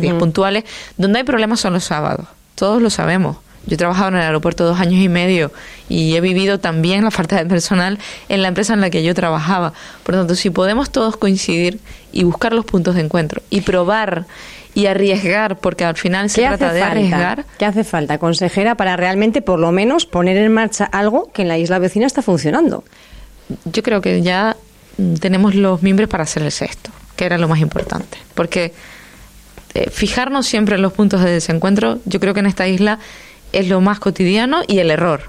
[0.00, 0.64] días puntuales,
[0.96, 3.36] donde hay problemas son los sábados, todos lo sabemos.
[3.66, 5.52] Yo he trabajado en el aeropuerto dos años y medio
[5.88, 9.14] y he vivido también la falta de personal en la empresa en la que yo
[9.14, 9.72] trabajaba.
[10.02, 11.78] Por lo tanto, si podemos todos coincidir
[12.12, 14.26] y buscar los puntos de encuentro y probar
[14.74, 17.44] y arriesgar, porque al final se trata de arriesgar.
[17.58, 21.48] ¿Qué hace falta, consejera, para realmente por lo menos poner en marcha algo que en
[21.48, 22.82] la isla vecina está funcionando?
[23.64, 24.56] Yo creo que ya
[24.96, 28.18] mm, tenemos los miembros para hacer el sexto, que era lo más importante.
[28.34, 28.72] Porque
[29.74, 32.98] eh, fijarnos siempre en los puntos de desencuentro, yo creo que en esta isla
[33.52, 35.22] es lo más cotidiano y el error.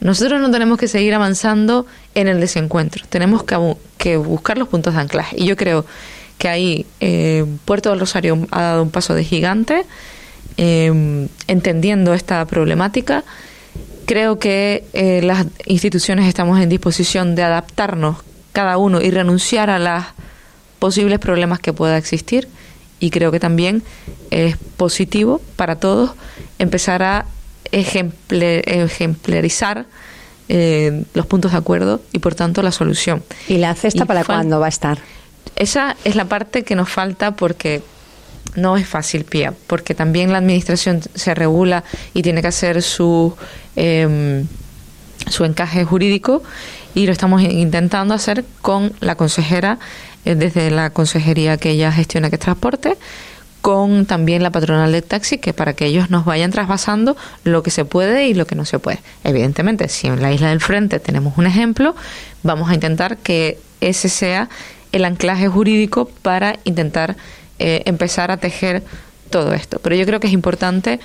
[0.00, 4.94] Nosotros no tenemos que seguir avanzando en el desencuentro, tenemos que, que buscar los puntos
[4.94, 5.36] de anclaje.
[5.38, 5.86] Y yo creo
[6.36, 9.84] que ahí eh, Puerto del Rosario ha dado un paso de gigante,
[10.56, 13.24] eh, entendiendo esta problemática.
[14.06, 14.84] Creo que
[15.22, 18.16] las instituciones estamos en disposición de adaptarnos
[18.52, 20.04] cada uno y renunciar a los
[20.80, 22.48] posibles problemas que pueda existir
[23.00, 23.82] y creo que también
[24.30, 26.10] es positivo para todos
[26.58, 27.24] empezar a
[27.72, 29.86] ejemplarizar
[30.48, 33.22] eh, los puntos de acuerdo y por tanto la solución.
[33.48, 34.98] ¿Y la cesta para cuándo va a estar?
[35.56, 37.82] Esa es la parte que nos falta porque
[38.56, 41.84] no es fácil, Pía, porque también la administración se regula
[42.14, 43.34] y tiene que hacer su,
[43.76, 44.44] eh,
[45.28, 46.42] su encaje jurídico
[46.94, 49.78] y lo estamos intentando hacer con la consejera
[50.24, 52.96] desde la consejería que ella gestiona que es transporte
[53.60, 57.70] con también la patronal de taxi, que para que ellos nos vayan trasvasando lo que
[57.70, 59.00] se puede y lo que no se puede.
[59.24, 61.94] Evidentemente, si en la isla del frente tenemos un ejemplo,
[62.42, 64.48] vamos a intentar que ese sea
[64.92, 67.16] el anclaje jurídico para intentar
[67.58, 68.82] eh, empezar a tejer
[69.28, 69.78] todo esto.
[69.82, 71.00] Pero yo creo que es importante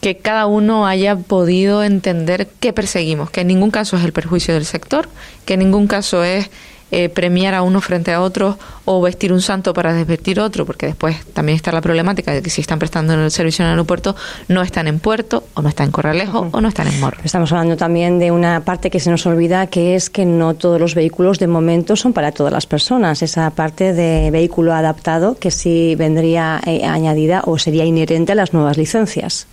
[0.00, 4.52] que cada uno haya podido entender qué perseguimos, que en ningún caso es el perjuicio
[4.52, 5.08] del sector,
[5.46, 6.50] que en ningún caso es
[6.94, 10.86] eh, premiar a uno frente a otro o vestir un santo para desvestir otro, porque
[10.86, 14.14] después también está la problemática de que si están prestando el servicio en el aeropuerto
[14.48, 17.16] no están en puerto o no están en Corralejo o no están en Morro.
[17.24, 20.78] Estamos hablando también de una parte que se nos olvida que es que no todos
[20.78, 23.22] los vehículos de momento son para todas las personas.
[23.22, 28.52] Esa parte de vehículo adaptado que sí vendría eh, añadida o sería inherente a las
[28.52, 29.46] nuevas licencias.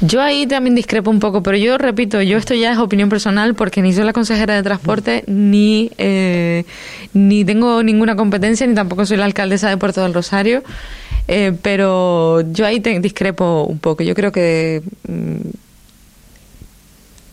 [0.00, 3.54] Yo ahí también discrepo un poco, pero yo repito, yo esto ya es opinión personal
[3.54, 6.64] porque ni soy la consejera de transporte, ni, eh,
[7.14, 10.62] ni tengo ninguna competencia, ni tampoco soy la alcaldesa de Puerto del Rosario,
[11.28, 14.02] eh, pero yo ahí te discrepo un poco.
[14.02, 15.48] Yo creo que mm,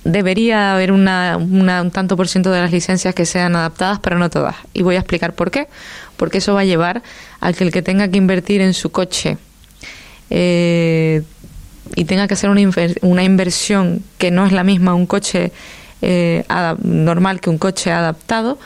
[0.06, 4.30] debería haber una, un tanto por ciento de las licencias que sean adaptadas, pero no
[4.30, 4.56] todas.
[4.74, 5.68] Y voy a explicar por qué.
[6.16, 7.04] Porque eso va a llevar
[7.42, 9.38] al que el que tenga que invertir en su coche
[10.30, 11.24] eh,
[11.96, 12.62] y tenga que hacer una,
[13.02, 15.52] una inversión que no es la misma un coche
[16.06, 16.44] eh,
[16.84, 18.60] normal que un coche adaptado,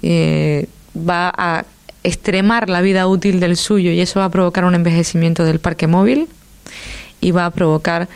[0.00, 1.66] eh, va a
[2.02, 5.86] extremar la vida útil del suyo y eso va a provocar un envejecimiento del parque
[5.86, 6.28] móvil
[7.20, 8.08] y va a provocar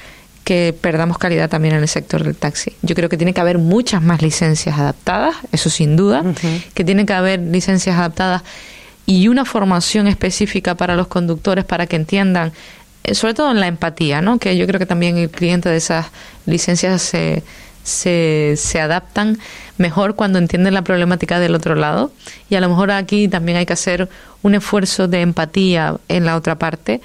[0.45, 2.73] que perdamos calidad también en el sector del taxi.
[2.81, 6.25] Yo creo que tiene que haber muchas más licencias adaptadas, eso sin duda,
[6.73, 8.43] que tiene que haber licencias adaptadas
[9.05, 12.53] y una formación específica para los conductores para que entiendan,
[13.12, 14.38] sobre todo en la empatía, ¿no?
[14.38, 16.07] que yo creo que también el cliente de esas
[16.47, 17.43] licencias se,
[17.83, 19.38] se, se adaptan
[19.79, 22.12] mejor cuando entienden la problemática del otro lado
[22.49, 24.09] y a lo mejor aquí también hay que hacer
[24.43, 27.01] un esfuerzo de empatía en la otra parte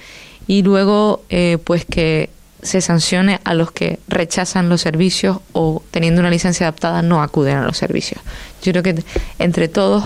[0.48, 2.30] y luego eh, pues que
[2.62, 7.58] se sancione a los que rechazan los servicios o teniendo una licencia adaptada no acuden
[7.58, 8.22] a los servicios.
[8.64, 9.04] Yo creo que
[9.38, 10.06] entre todos,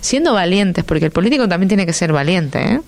[0.00, 2.80] siendo valientes, porque el político también tiene que ser valiente, ¿eh?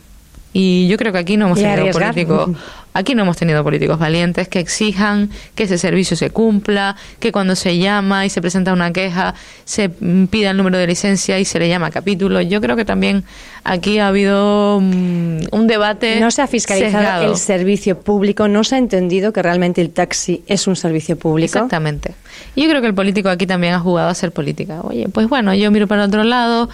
[0.56, 2.50] Y yo creo que aquí no hemos tenido políticos,
[2.94, 7.56] aquí no hemos tenido políticos valientes que exijan que ese servicio se cumpla, que cuando
[7.56, 11.58] se llama y se presenta una queja se pida el número de licencia y se
[11.58, 12.40] le llama capítulo.
[12.40, 13.24] Yo creo que también
[13.64, 16.20] aquí ha habido mm, un debate.
[16.20, 20.44] No se ha fiscalizado el servicio público, no se ha entendido que realmente el taxi
[20.46, 21.46] es un servicio público.
[21.46, 22.14] Exactamente.
[22.54, 24.82] Yo creo que el político aquí también ha jugado a ser política.
[24.82, 26.68] Oye, pues bueno, yo miro para otro lado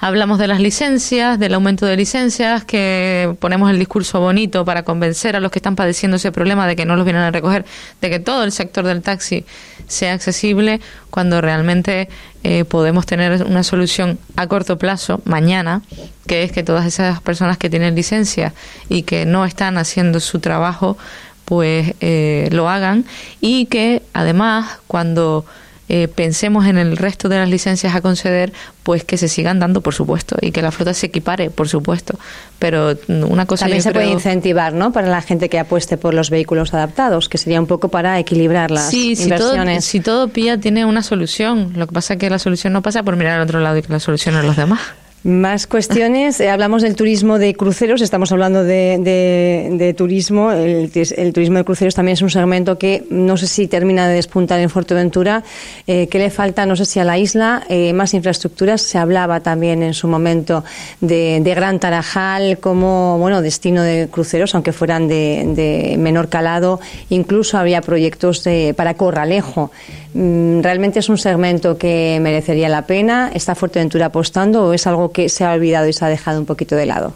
[0.00, 5.36] Hablamos de las licencias, del aumento de licencias, que ponemos el discurso bonito para convencer
[5.36, 7.64] a los que están padeciendo ese problema de que no los vienen a recoger,
[8.00, 9.44] de que todo el sector del taxi
[9.86, 10.80] sea accesible,
[11.10, 12.08] cuando realmente
[12.42, 15.82] eh, podemos tener una solución a corto plazo, mañana,
[16.26, 18.52] que es que todas esas personas que tienen licencia
[18.88, 20.98] y que no están haciendo su trabajo,
[21.44, 23.04] pues eh, lo hagan.
[23.40, 25.44] Y que además cuando
[25.88, 29.80] eh, pensemos en el resto de las licencias a conceder, pues que se sigan dando,
[29.80, 32.18] por supuesto, y que la flota se equipare, por supuesto.
[32.58, 34.92] Pero una cosa también se puede incentivar, ¿no?
[34.92, 38.70] Para la gente que apueste por los vehículos adaptados, que sería un poco para equilibrar
[38.70, 39.84] las sí, inversiones.
[39.84, 42.82] Si todo, si todo tiene una solución, lo que pasa es que la solución no
[42.82, 44.80] pasa por mirar al otro lado y que la solución es los demás.
[45.24, 46.38] Más cuestiones.
[46.38, 48.02] Eh, hablamos del turismo de cruceros.
[48.02, 50.52] Estamos hablando de, turismo.
[50.52, 50.90] El,
[51.32, 54.68] turismo de cruceros también es un segmento que no sé si termina de despuntar en
[54.68, 55.42] Fuerteventura.
[55.86, 56.66] Eh, ¿Qué le falta?
[56.66, 57.62] No sé si a la isla.
[57.70, 58.82] Eh, más infraestructuras.
[58.82, 60.62] Se hablaba también en su momento
[61.00, 66.80] de, Gran Tarajal como bueno destino de cruceros, aunque fueran de, menor calado.
[67.08, 68.44] Incluso había proyectos
[68.76, 69.70] para Corralejo.
[70.14, 73.30] Mm, ¿Realmente es un segmento que merecería la pena?
[73.34, 76.46] ¿Está Fuerteventura apostando o es algo que se ha olvidado y se ha dejado un
[76.46, 77.14] poquito de lado?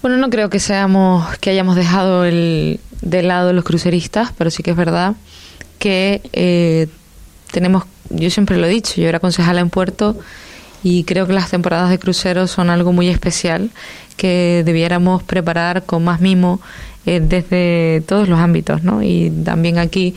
[0.00, 4.62] Bueno, no creo que seamos que hayamos dejado el, de lado los cruceristas, pero sí
[4.62, 5.14] que es verdad
[5.78, 6.86] que eh,
[7.50, 10.16] tenemos, yo siempre lo he dicho, yo era concejala en Puerto
[10.82, 13.70] y creo que las temporadas de cruceros son algo muy especial
[14.16, 16.60] que debiéramos preparar con más mimo
[17.06, 19.02] eh, desde todos los ámbitos, ¿no?
[19.02, 20.14] Y también aquí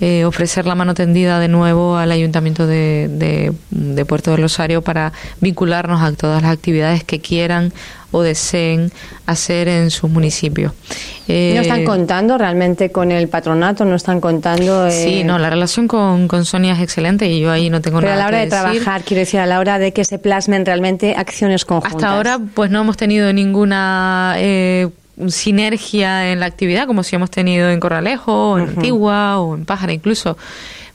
[0.00, 5.12] eh, ofrecer la mano tendida de nuevo al Ayuntamiento de, de, Puerto del Rosario para
[5.40, 7.72] vincularnos a todas las actividades que quieran
[8.10, 8.90] o deseen
[9.26, 10.72] hacer en sus municipios.
[11.28, 13.84] Eh, ¿No están contando realmente con el patronato?
[13.84, 14.86] ¿No están contando?
[14.86, 14.90] Eh...
[14.90, 18.12] Sí, no, la relación con, con, Sonia es excelente y yo ahí no tengo Pero
[18.12, 20.64] nada a la hora de trabajar, quiero decir, a la hora de que se plasmen
[20.64, 21.96] realmente acciones conjuntas.
[21.96, 24.88] Hasta ahora, pues no hemos tenido ninguna eh,
[25.28, 29.64] sinergia en la actividad, como si hemos tenido en Corralejo, o en Antigua, o en
[29.64, 30.36] Pájara incluso.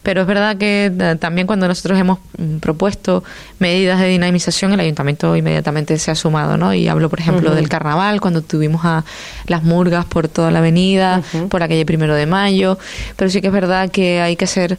[0.06, 3.24] Pero es verdad que eh, también cuando nosotros hemos mm, propuesto
[3.58, 6.76] medidas de dinamización, el ayuntamiento inmediatamente se ha sumado, ¿no?
[6.76, 9.04] Y hablo, por ejemplo, del carnaval, cuando tuvimos a
[9.48, 12.78] las murgas por toda la avenida, por la calle Primero de Mayo.
[13.16, 14.78] Pero sí que es verdad que hay que hacer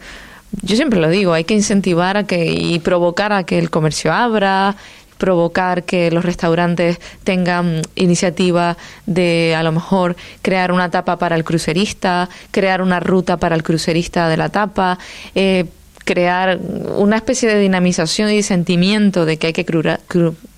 [0.62, 4.12] yo siempre lo digo, hay que incentivar a que y provocar a que el comercio
[4.12, 4.76] abra,
[5.18, 8.76] provocar que los restaurantes tengan iniciativa
[9.06, 13.62] de a lo mejor crear una tapa para el crucerista, crear una ruta para el
[13.62, 14.98] crucerista de la tapa,
[15.34, 15.66] eh,
[16.04, 16.58] crear
[16.96, 19.66] una especie de dinamización y sentimiento de que hay que,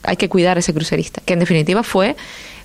[0.03, 2.16] hay que cuidar a ese crucerista, que en definitiva fue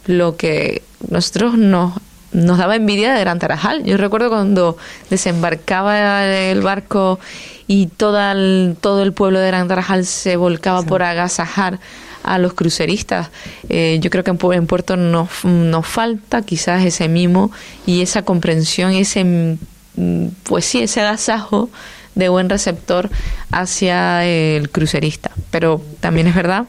[0.05, 1.93] lo que nosotros nos
[2.33, 3.83] nos daba envidia de Gran Tarajal.
[3.83, 4.77] Yo recuerdo cuando
[5.09, 7.19] desembarcaba el barco
[7.67, 11.79] y todo el, todo el pueblo de Gran Tarajal se volcaba por agasajar
[12.23, 13.29] a los cruceristas.
[13.69, 17.51] Eh, yo creo que en, Puerto nos, nos falta quizás ese mimo
[17.85, 19.23] y esa comprensión, ese,
[19.95, 21.69] mm, pues sí, ese agasajo
[22.15, 23.09] de buen receptor
[23.51, 25.31] hacia el crucerista.
[25.51, 26.65] Pero también es verdad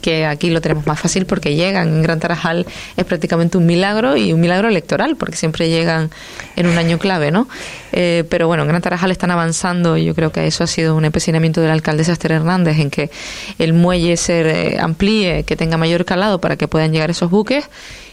[0.00, 1.88] que aquí lo tenemos más fácil porque llegan.
[1.88, 6.10] En Gran Tarajal es prácticamente un milagro y un milagro electoral porque siempre llegan
[6.56, 7.48] en un año clave, ¿no?
[7.92, 10.96] Eh, pero bueno, en Gran Tarajal están avanzando y yo creo que eso ha sido
[10.96, 13.10] un empecinamiento del alcaldesa Esther Hernández en que
[13.58, 14.40] el muelle se
[14.74, 17.68] eh, amplíe, que tenga mayor calado para que puedan llegar esos buques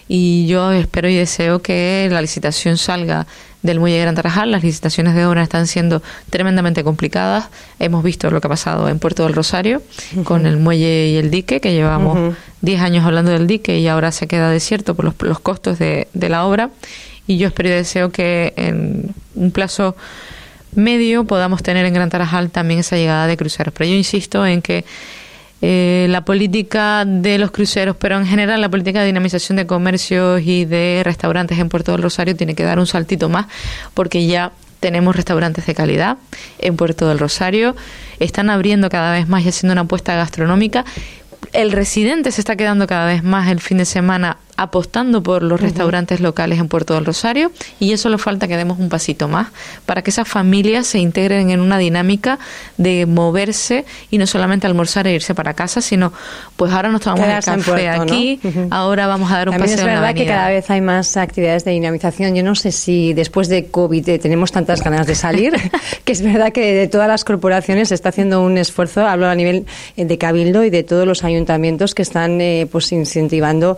[0.07, 3.27] y yo espero y deseo que la licitación salga
[3.67, 4.49] del muelle Gran Tarajal.
[4.49, 6.01] Las licitaciones de obra están siendo
[6.31, 7.49] tremendamente complicadas.
[7.77, 9.83] Hemos visto lo que ha pasado en Puerto del Rosario
[10.23, 14.11] con el muelle y el dique, que llevamos 10 años hablando del dique y ahora
[14.11, 16.71] se queda desierto por los, los costos de, de la obra
[17.27, 19.95] y yo espero y deseo que en un plazo
[20.73, 23.73] medio podamos tener en Gran Tarajal también esa llegada de cruceros.
[23.77, 24.85] Pero yo insisto en que
[25.61, 30.41] eh, la política de los cruceros, pero en general la política de dinamización de comercios
[30.43, 33.47] y de restaurantes en Puerto del Rosario tiene que dar un saltito más
[33.93, 36.17] porque ya tenemos restaurantes de calidad
[36.59, 37.75] en Puerto del Rosario,
[38.19, 40.85] están abriendo cada vez más y haciendo una apuesta gastronómica.
[41.53, 45.61] El residente se está quedando cada vez más el fin de semana apostando por los
[45.61, 49.47] restaurantes locales en Puerto del Rosario y eso le falta que demos un pasito más
[49.85, 52.39] para que esas familias se integren en una dinámica
[52.77, 56.11] de moverse y no solamente almorzar e irse para casa, sino
[56.55, 58.39] pues ahora nos tomamos el café aquí,
[58.71, 61.63] ahora vamos a dar un También paseo es verdad que cada vez hay más actividades
[61.63, 62.35] de dinamización.
[62.35, 65.53] Yo no sé si después de COVID eh, tenemos tantas ganas de salir,
[66.03, 69.35] que es verdad que de todas las corporaciones se está haciendo un esfuerzo, hablo a
[69.35, 73.77] nivel eh, de Cabildo y de todos los ayuntamientos que están eh, pues incentivando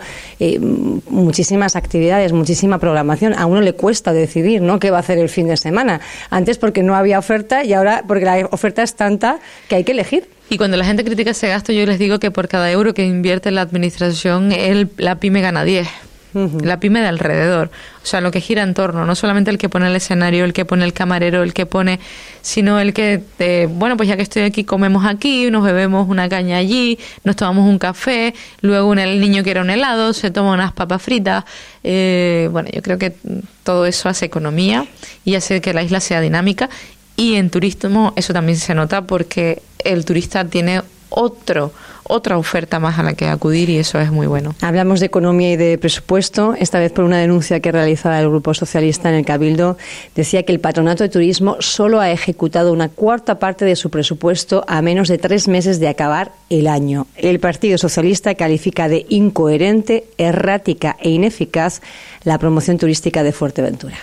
[1.09, 3.33] muchísimas actividades, muchísima programación.
[3.33, 4.79] A uno le cuesta decidir, ¿no?
[4.79, 6.01] ¿Qué va a hacer el fin de semana?
[6.29, 9.91] Antes porque no había oferta y ahora porque la oferta es tanta que hay que
[9.91, 10.29] elegir.
[10.49, 13.05] Y cuando la gente critica ese gasto, yo les digo que por cada euro que
[13.05, 15.87] invierte la administración, el, la pyme gana 10
[16.33, 17.71] la pyme de alrededor.
[18.03, 20.53] O sea, lo que gira en torno, no solamente el que pone el escenario, el
[20.53, 21.99] que pone el camarero, el que pone,
[22.41, 26.29] sino el que, eh, bueno, pues ya que estoy aquí, comemos aquí, nos bebemos una
[26.29, 30.73] caña allí, nos tomamos un café, luego el niño quiere un helado, se toma unas
[30.73, 31.43] papas fritas.
[31.83, 33.15] Eh, bueno, yo creo que
[33.63, 34.85] todo eso hace economía
[35.25, 36.69] y hace que la isla sea dinámica.
[37.15, 41.71] Y en turismo eso también se nota porque el turista tiene otro
[42.09, 44.55] otra oferta más a la que acudir y eso es muy bueno.
[44.61, 48.53] Hablamos de economía y de presupuesto, esta vez por una denuncia que realizaba el Grupo
[48.55, 49.77] Socialista en el Cabildo.
[50.15, 54.65] Decía que el Patronato de Turismo solo ha ejecutado una cuarta parte de su presupuesto
[54.67, 57.05] a menos de tres meses de acabar el año.
[57.15, 61.81] El Partido Socialista califica de incoherente, errática e ineficaz
[62.23, 63.97] la promoción turística de Fuerteventura.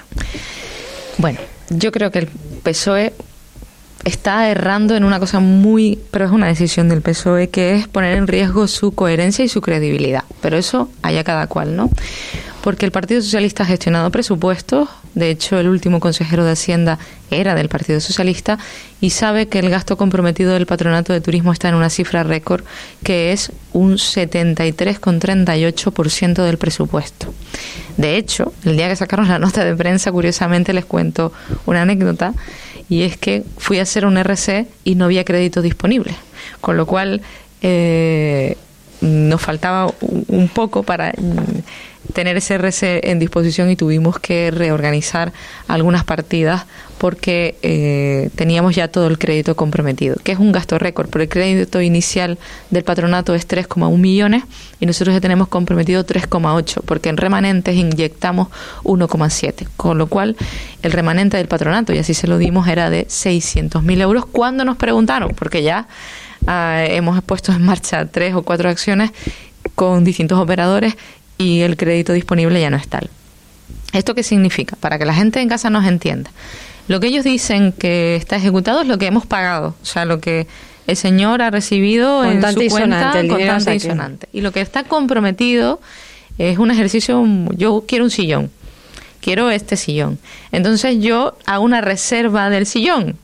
[1.19, 1.41] Bueno,
[1.71, 2.29] yo creo que el
[2.63, 3.13] PSOE
[4.05, 8.17] está errando en una cosa muy, pero es una decisión del PSOE, que es poner
[8.17, 10.25] en riesgo su coherencia y su credibilidad.
[10.41, 11.91] Pero eso haya cada cual, ¿no?
[12.63, 16.99] Porque el Partido Socialista ha gestionado presupuestos, de hecho el último consejero de Hacienda
[17.31, 18.59] era del Partido Socialista
[19.01, 22.65] y sabe que el gasto comprometido del Patronato de Turismo está en una cifra récord
[23.05, 27.33] que es un 73,38% del presupuesto.
[27.97, 31.33] De hecho, el día que sacaron la nota de prensa, curiosamente les cuento
[31.67, 32.35] una anécdota,
[32.89, 36.15] y es que fui a hacer un RC y no había crédito disponible,
[36.61, 37.21] con lo cual
[37.63, 38.57] eh,
[39.01, 45.33] nos faltaba un poco para mm, tener ese RC en disposición y tuvimos que reorganizar
[45.69, 46.67] algunas partidas
[46.99, 51.29] porque eh, teníamos ya todo el crédito comprometido, que es un gasto récord, pero el
[51.29, 52.39] crédito inicial
[52.71, 54.45] del patronato es 3,1 millones
[54.81, 58.49] y nosotros ya tenemos comprometido 3,8, porque en remanentes inyectamos
[58.85, 60.37] 1,7, con lo cual
[60.83, 64.65] el remanente del patronato, y así se lo dimos, era de 600 mil euros cuando
[64.65, 65.87] nos preguntaron, porque ya
[66.47, 69.11] Ah, hemos puesto en marcha tres o cuatro acciones
[69.75, 70.97] con distintos operadores
[71.39, 73.11] y el crédito disponible ya no es tal.
[73.93, 74.77] ¿Esto qué significa?
[74.77, 76.31] Para que la gente en casa nos entienda.
[76.89, 80.21] Lo que ellos dicen que está ejecutado es lo que hemos pagado, o sea, lo
[80.21, 80.47] que
[80.87, 83.77] el señor ha recibido en su cuenta contante
[84.33, 85.81] y Y lo que está comprometido
[86.39, 87.25] es un ejercicio,
[87.57, 88.51] yo quiero un sillón,
[89.21, 90.19] quiero este sillón.
[90.53, 93.17] Entonces yo hago una reserva del sillón,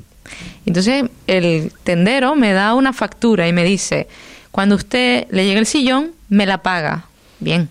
[0.66, 4.08] entonces el tendero me da una factura y me dice,
[4.50, 7.06] cuando usted le llegue el sillón, me la paga.
[7.40, 7.68] Bien,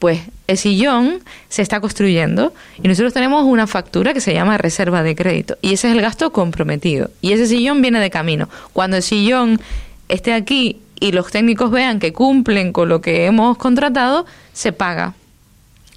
[0.00, 1.20] pues el sillón
[1.50, 5.74] se está construyendo y nosotros tenemos una factura que se llama reserva de crédito y
[5.74, 8.48] ese es el gasto comprometido y ese sillón viene de camino.
[8.72, 9.60] Cuando el sillón
[10.08, 14.24] esté aquí y los técnicos vean que cumplen con lo que hemos contratado,
[14.54, 15.14] se paga.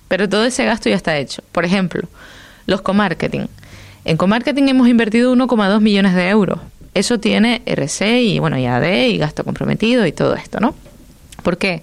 [0.10, 1.42] Pero todo ese gasto ya está hecho.
[1.54, 2.08] Por ejemplo,
[2.66, 3.48] los comarketing.
[4.04, 6.60] En comarketing hemos invertido 1,2 millones de euros.
[6.94, 10.76] Eso tiene RC y bueno, y AD y gasto comprometido y todo esto, ¿no?
[11.42, 11.82] ¿Por qué?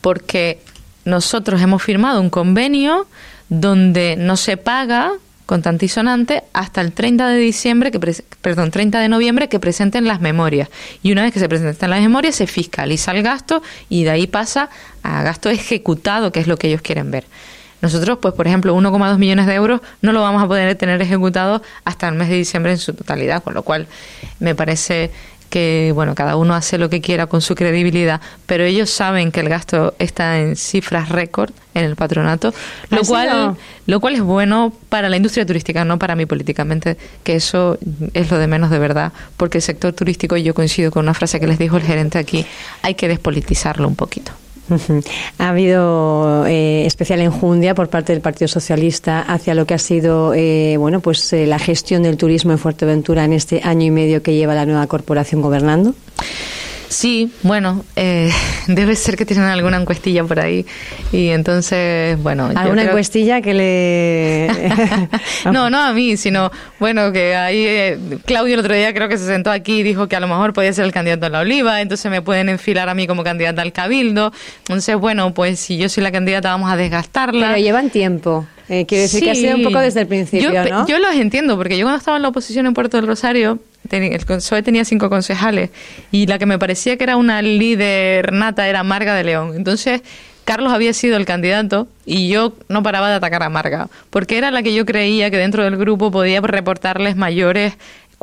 [0.00, 0.58] Porque
[1.04, 3.06] nosotros hemos firmado un convenio
[3.48, 5.12] donde no se paga
[5.46, 8.00] con sonante hasta el 30 de diciembre, que
[8.40, 10.70] perdón, 30 de noviembre que presenten las memorias.
[11.02, 14.26] Y una vez que se presenten las memorias se fiscaliza el gasto y de ahí
[14.26, 14.70] pasa
[15.02, 17.24] a gasto ejecutado, que es lo que ellos quieren ver.
[17.82, 21.60] Nosotros, pues por ejemplo, 1,2 millones de euros no lo vamos a poder tener ejecutado
[21.84, 23.86] hasta el mes de diciembre en su totalidad, con lo cual
[24.40, 25.10] me parece
[25.54, 29.38] que bueno, cada uno hace lo que quiera con su credibilidad, pero ellos saben que
[29.38, 32.52] el gasto está en cifras récord en el patronato,
[32.90, 37.36] lo cual lo cual es bueno para la industria turística, no para mí políticamente, que
[37.36, 37.78] eso
[38.14, 41.38] es lo de menos de verdad, porque el sector turístico yo coincido con una frase
[41.38, 42.44] que les dijo el gerente aquí,
[42.82, 44.32] hay que despolitizarlo un poquito.
[45.38, 50.32] Ha habido eh, especial enjundia por parte del Partido Socialista hacia lo que ha sido
[50.34, 54.22] eh, bueno pues eh, la gestión del turismo en Fuerteventura en este año y medio
[54.22, 55.94] que lleva la nueva corporación gobernando.
[56.88, 58.30] Sí, bueno, eh,
[58.66, 60.64] debe ser que tienen alguna encuestilla por ahí.
[61.12, 62.50] Y entonces, bueno.
[62.54, 65.08] ¿Alguna encuestilla que le.?
[65.52, 69.18] no, no a mí, sino, bueno, que ahí eh, Claudio el otro día creo que
[69.18, 71.40] se sentó aquí y dijo que a lo mejor podía ser el candidato a la
[71.40, 74.32] Oliva, entonces me pueden enfilar a mí como candidata al Cabildo.
[74.58, 77.48] Entonces, bueno, pues si yo soy la candidata, vamos a desgastarla.
[77.48, 78.46] Pero llevan tiempo.
[78.68, 80.86] Eh, quiero decir que ha sido un poco desde el principio, yo, ¿no?
[80.86, 83.58] Yo los entiendo, porque yo cuando estaba en la oposición en Puerto del Rosario,
[83.90, 85.70] el PSOE tenía cinco concejales
[86.10, 89.52] y la que me parecía que era una líder nata era Marga de León.
[89.54, 90.02] Entonces,
[90.44, 94.50] Carlos había sido el candidato y yo no paraba de atacar a Marga, porque era
[94.50, 97.74] la que yo creía que dentro del grupo podía reportarles mayores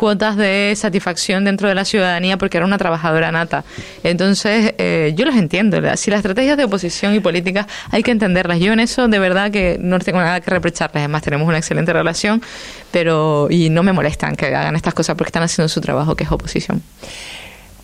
[0.01, 3.63] cuotas de satisfacción dentro de la ciudadanía porque era una trabajadora nata.
[4.03, 5.77] Entonces, eh, yo los entiendo.
[5.95, 8.59] Si las estrategias de oposición y política hay que entenderlas.
[8.59, 11.01] Yo en eso de verdad que no tengo nada que reprocharles.
[11.01, 12.41] Además, tenemos una excelente relación,
[12.89, 16.23] pero y no me molestan que hagan estas cosas porque están haciendo su trabajo, que
[16.23, 16.81] es oposición.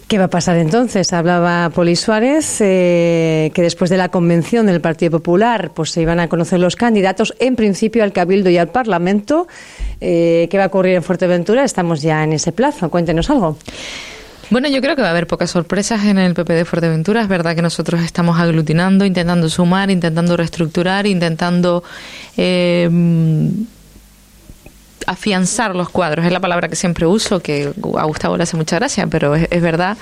[0.07, 1.11] ¿Qué va a pasar entonces?
[1.11, 6.21] Hablaba Poli Suárez eh, que después de la convención del Partido Popular pues se iban
[6.21, 9.49] a conocer los candidatos en principio al Cabildo y al Parlamento.
[9.99, 11.65] Eh, ¿Qué va a ocurrir en Fuerteventura?
[11.65, 12.89] Estamos ya en ese plazo.
[12.89, 13.57] Cuéntenos algo.
[14.49, 17.21] Bueno, yo creo que va a haber pocas sorpresas en el PP de Fuerteventura.
[17.21, 21.83] Es verdad que nosotros estamos aglutinando, intentando sumar, intentando reestructurar, intentando
[22.37, 22.89] eh,
[25.07, 28.75] afianzar los cuadros, es la palabra que siempre uso, que a Gustavo le hace mucha
[28.75, 29.97] gracia, pero es, verdad,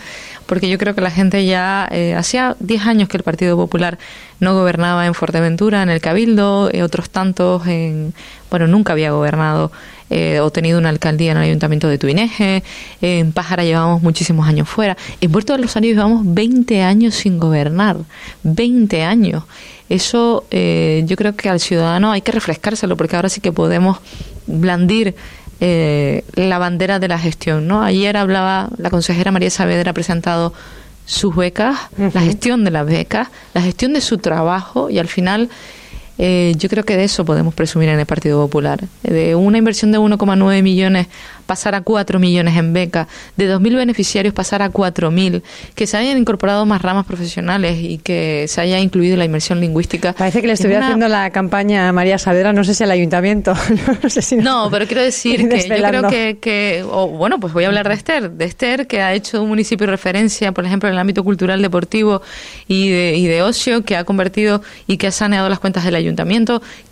[0.48, 4.00] porque yo creo que la gente ya, eh, hacía 10 años que el Partido Popular
[4.40, 8.14] no gobernaba en Fuerteventura, en el Cabildo, eh, otros tantos en,
[8.50, 9.72] bueno, nunca había gobernado
[10.10, 12.64] eh, o tenido una alcaldía en el Ayuntamiento de Tuineje,
[13.02, 17.40] en Pájara llevamos muchísimos años fuera, en Puerto de los Años llevamos 20 años sin
[17.40, 17.98] gobernar,
[18.44, 19.44] 20 años.
[19.88, 24.00] Eso eh, yo creo que al ciudadano hay que refrescárselo porque ahora sí que podemos
[24.48, 25.16] blandir
[25.60, 27.68] eh, la bandera de la gestión.
[27.68, 27.84] ¿no?
[27.84, 30.54] Ayer hablaba la consejera María Saavedra ha presentado
[31.06, 35.50] sus becas, la gestión de las becas, la gestión de su trabajo y al final
[36.18, 38.84] eh, yo creo que de eso podemos presumir en el Partido Popular.
[39.04, 41.08] De una inversión de 1,9 millones
[41.46, 43.08] pasar a 4 millones en beca,
[43.38, 45.44] de 2.000 beneficiarios pasar a 4.000,
[45.76, 50.14] que se hayan incorporado más ramas profesionales y que se haya incluido la inmersión lingüística.
[50.14, 53.54] Parece que le estuviera haciendo la campaña a María Saavedra, no sé si al ayuntamiento.
[54.42, 57.96] no, pero quiero decir que yo creo que, que bueno, pues voy a hablar de
[57.96, 61.24] Esther, de Esther que ha hecho un municipio de referencia, por ejemplo, en el ámbito
[61.24, 62.22] cultural, deportivo
[62.68, 65.96] y de, y de ocio, que ha convertido y que ha saneado las cuentas del
[65.96, 66.05] ayuntamiento,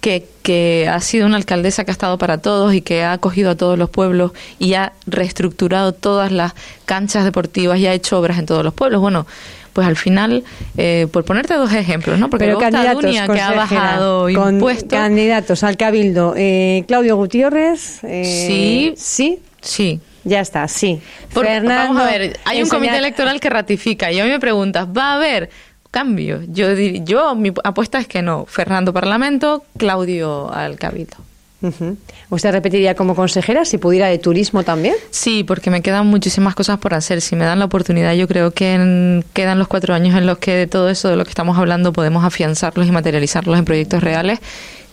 [0.01, 3.51] que, que ha sido una alcaldesa que ha estado para todos y que ha acogido
[3.51, 6.53] a todos los pueblos y ha reestructurado todas las
[6.85, 9.01] canchas deportivas y ha hecho obras en todos los pueblos.
[9.01, 9.25] Bueno,
[9.73, 10.43] pues al final,
[10.77, 12.29] eh, por ponerte dos ejemplos, ¿no?
[12.29, 14.97] Porque Pero candidatos, que ha bajado impuestos.
[14.97, 18.03] Candidatos al Cabildo, eh, Claudio Gutiérrez.
[18.03, 18.93] Eh, sí.
[18.95, 19.39] Sí.
[19.61, 19.99] Sí.
[20.25, 21.01] Ya está, sí.
[21.33, 25.11] vamos a ver, hay un comité electoral que ratifica y a mí me preguntas, ¿va
[25.11, 25.49] a haber
[25.93, 26.41] cambio?
[26.47, 28.45] Yo, yo mi apuesta es que no.
[28.47, 31.17] Fernando Parlamento, Claudio al Cabildo.
[32.29, 34.95] ¿Usted repetiría como consejera si pudiera de turismo también?
[35.11, 37.21] Sí, porque me quedan muchísimas cosas por hacer.
[37.21, 40.55] Si me dan la oportunidad, yo creo que quedan los cuatro años en los que
[40.55, 44.39] de todo eso de lo que estamos hablando podemos afianzarlos y materializarlos en proyectos reales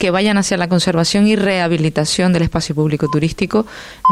[0.01, 3.67] que vayan hacia la conservación y rehabilitación del espacio público turístico,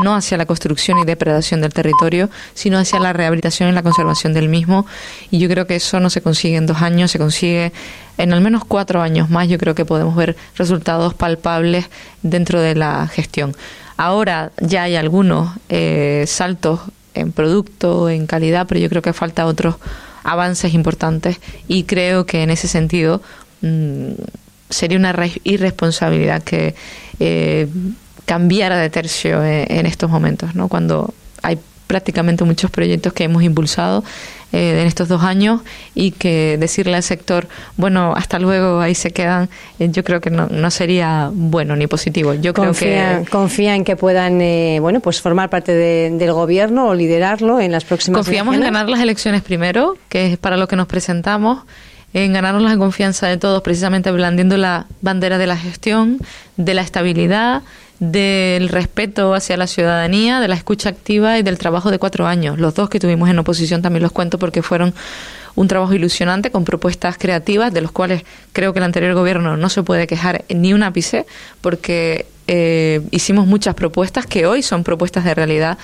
[0.04, 4.34] no hacia la construcción y depredación del territorio, sino hacia la rehabilitación y la conservación
[4.34, 4.84] del mismo.
[5.30, 7.72] Y yo creo que eso no se consigue en dos años, se consigue
[8.18, 9.48] en al menos cuatro años más.
[9.48, 11.86] Yo creo que podemos ver resultados palpables
[12.22, 13.56] dentro de la gestión.
[13.96, 16.80] Ahora ya hay algunos eh, saltos
[17.14, 19.76] en producto, en calidad, pero yo creo que falta otros
[20.22, 23.22] avances importantes y creo que en ese sentido
[23.62, 24.12] mm,
[24.70, 25.14] sería una
[25.44, 26.74] irresponsabilidad que
[27.20, 27.66] eh,
[28.24, 30.68] cambiara de tercio en, estos momentos, ¿no?
[30.68, 34.04] Cuando hay prácticamente muchos proyectos que hemos impulsado
[34.52, 35.62] eh, en estos dos años
[35.94, 37.48] y que decirle al sector,
[37.78, 39.48] bueno, hasta luego, ahí se quedan,
[39.78, 42.34] eh, yo creo que no, no, sería bueno ni positivo.
[42.34, 44.38] Yo creo que confía en que puedan,
[44.82, 48.18] bueno, pues formar parte del gobierno o liderarlo en las próximas.
[48.18, 51.60] Confiamos en ganar las elecciones primero, que es para lo que nos presentamos
[52.14, 56.18] en ganarnos la confianza de todos, precisamente blandiendo la bandera de la gestión,
[56.56, 57.62] de la estabilidad,
[58.00, 62.58] del respeto hacia la ciudadanía, de la escucha activa y del trabajo de cuatro años.
[62.58, 64.94] Los dos que tuvimos en oposición también los cuento porque fueron
[65.56, 69.68] un trabajo ilusionante con propuestas creativas, de los cuales creo que el anterior gobierno no
[69.68, 71.26] se puede quejar ni un ápice,
[71.60, 75.76] porque eh, hicimos muchas propuestas que hoy son propuestas de realidad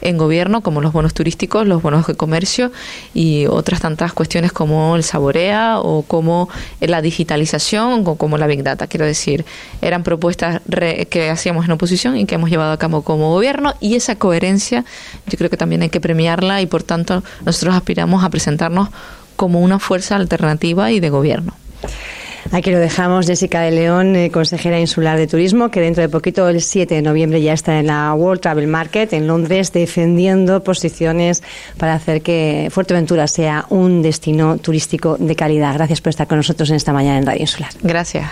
[0.00, 2.72] en gobierno, como los bonos turísticos, los bonos de comercio
[3.14, 6.48] y otras tantas cuestiones como el saborea o como
[6.80, 8.86] la digitalización o como la Big Data.
[8.86, 9.44] Quiero decir,
[9.80, 10.60] eran propuestas
[11.10, 14.84] que hacíamos en oposición y que hemos llevado a cabo como gobierno y esa coherencia
[15.26, 18.88] yo creo que también hay que premiarla y por tanto nosotros aspiramos a presentarnos
[19.36, 21.54] como una fuerza alternativa y de gobierno.
[22.52, 26.48] Aquí lo dejamos, Jessica de León, eh, consejera insular de turismo, que dentro de poquito,
[26.48, 31.42] el 7 de noviembre, ya está en la World Travel Market en Londres, defendiendo posiciones
[31.78, 35.74] para hacer que Fuerteventura sea un destino turístico de calidad.
[35.74, 37.70] Gracias por estar con nosotros en esta mañana en Radio Insular.
[37.82, 38.26] Gracias.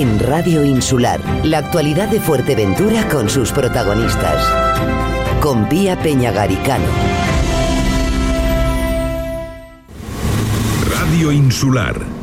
[0.00, 1.20] En Radio Insular.
[1.44, 4.42] La actualidad de Fuerteventura con sus protagonistas.
[5.40, 6.86] Con Vía Peñagaricano.
[10.88, 12.19] Radio Insular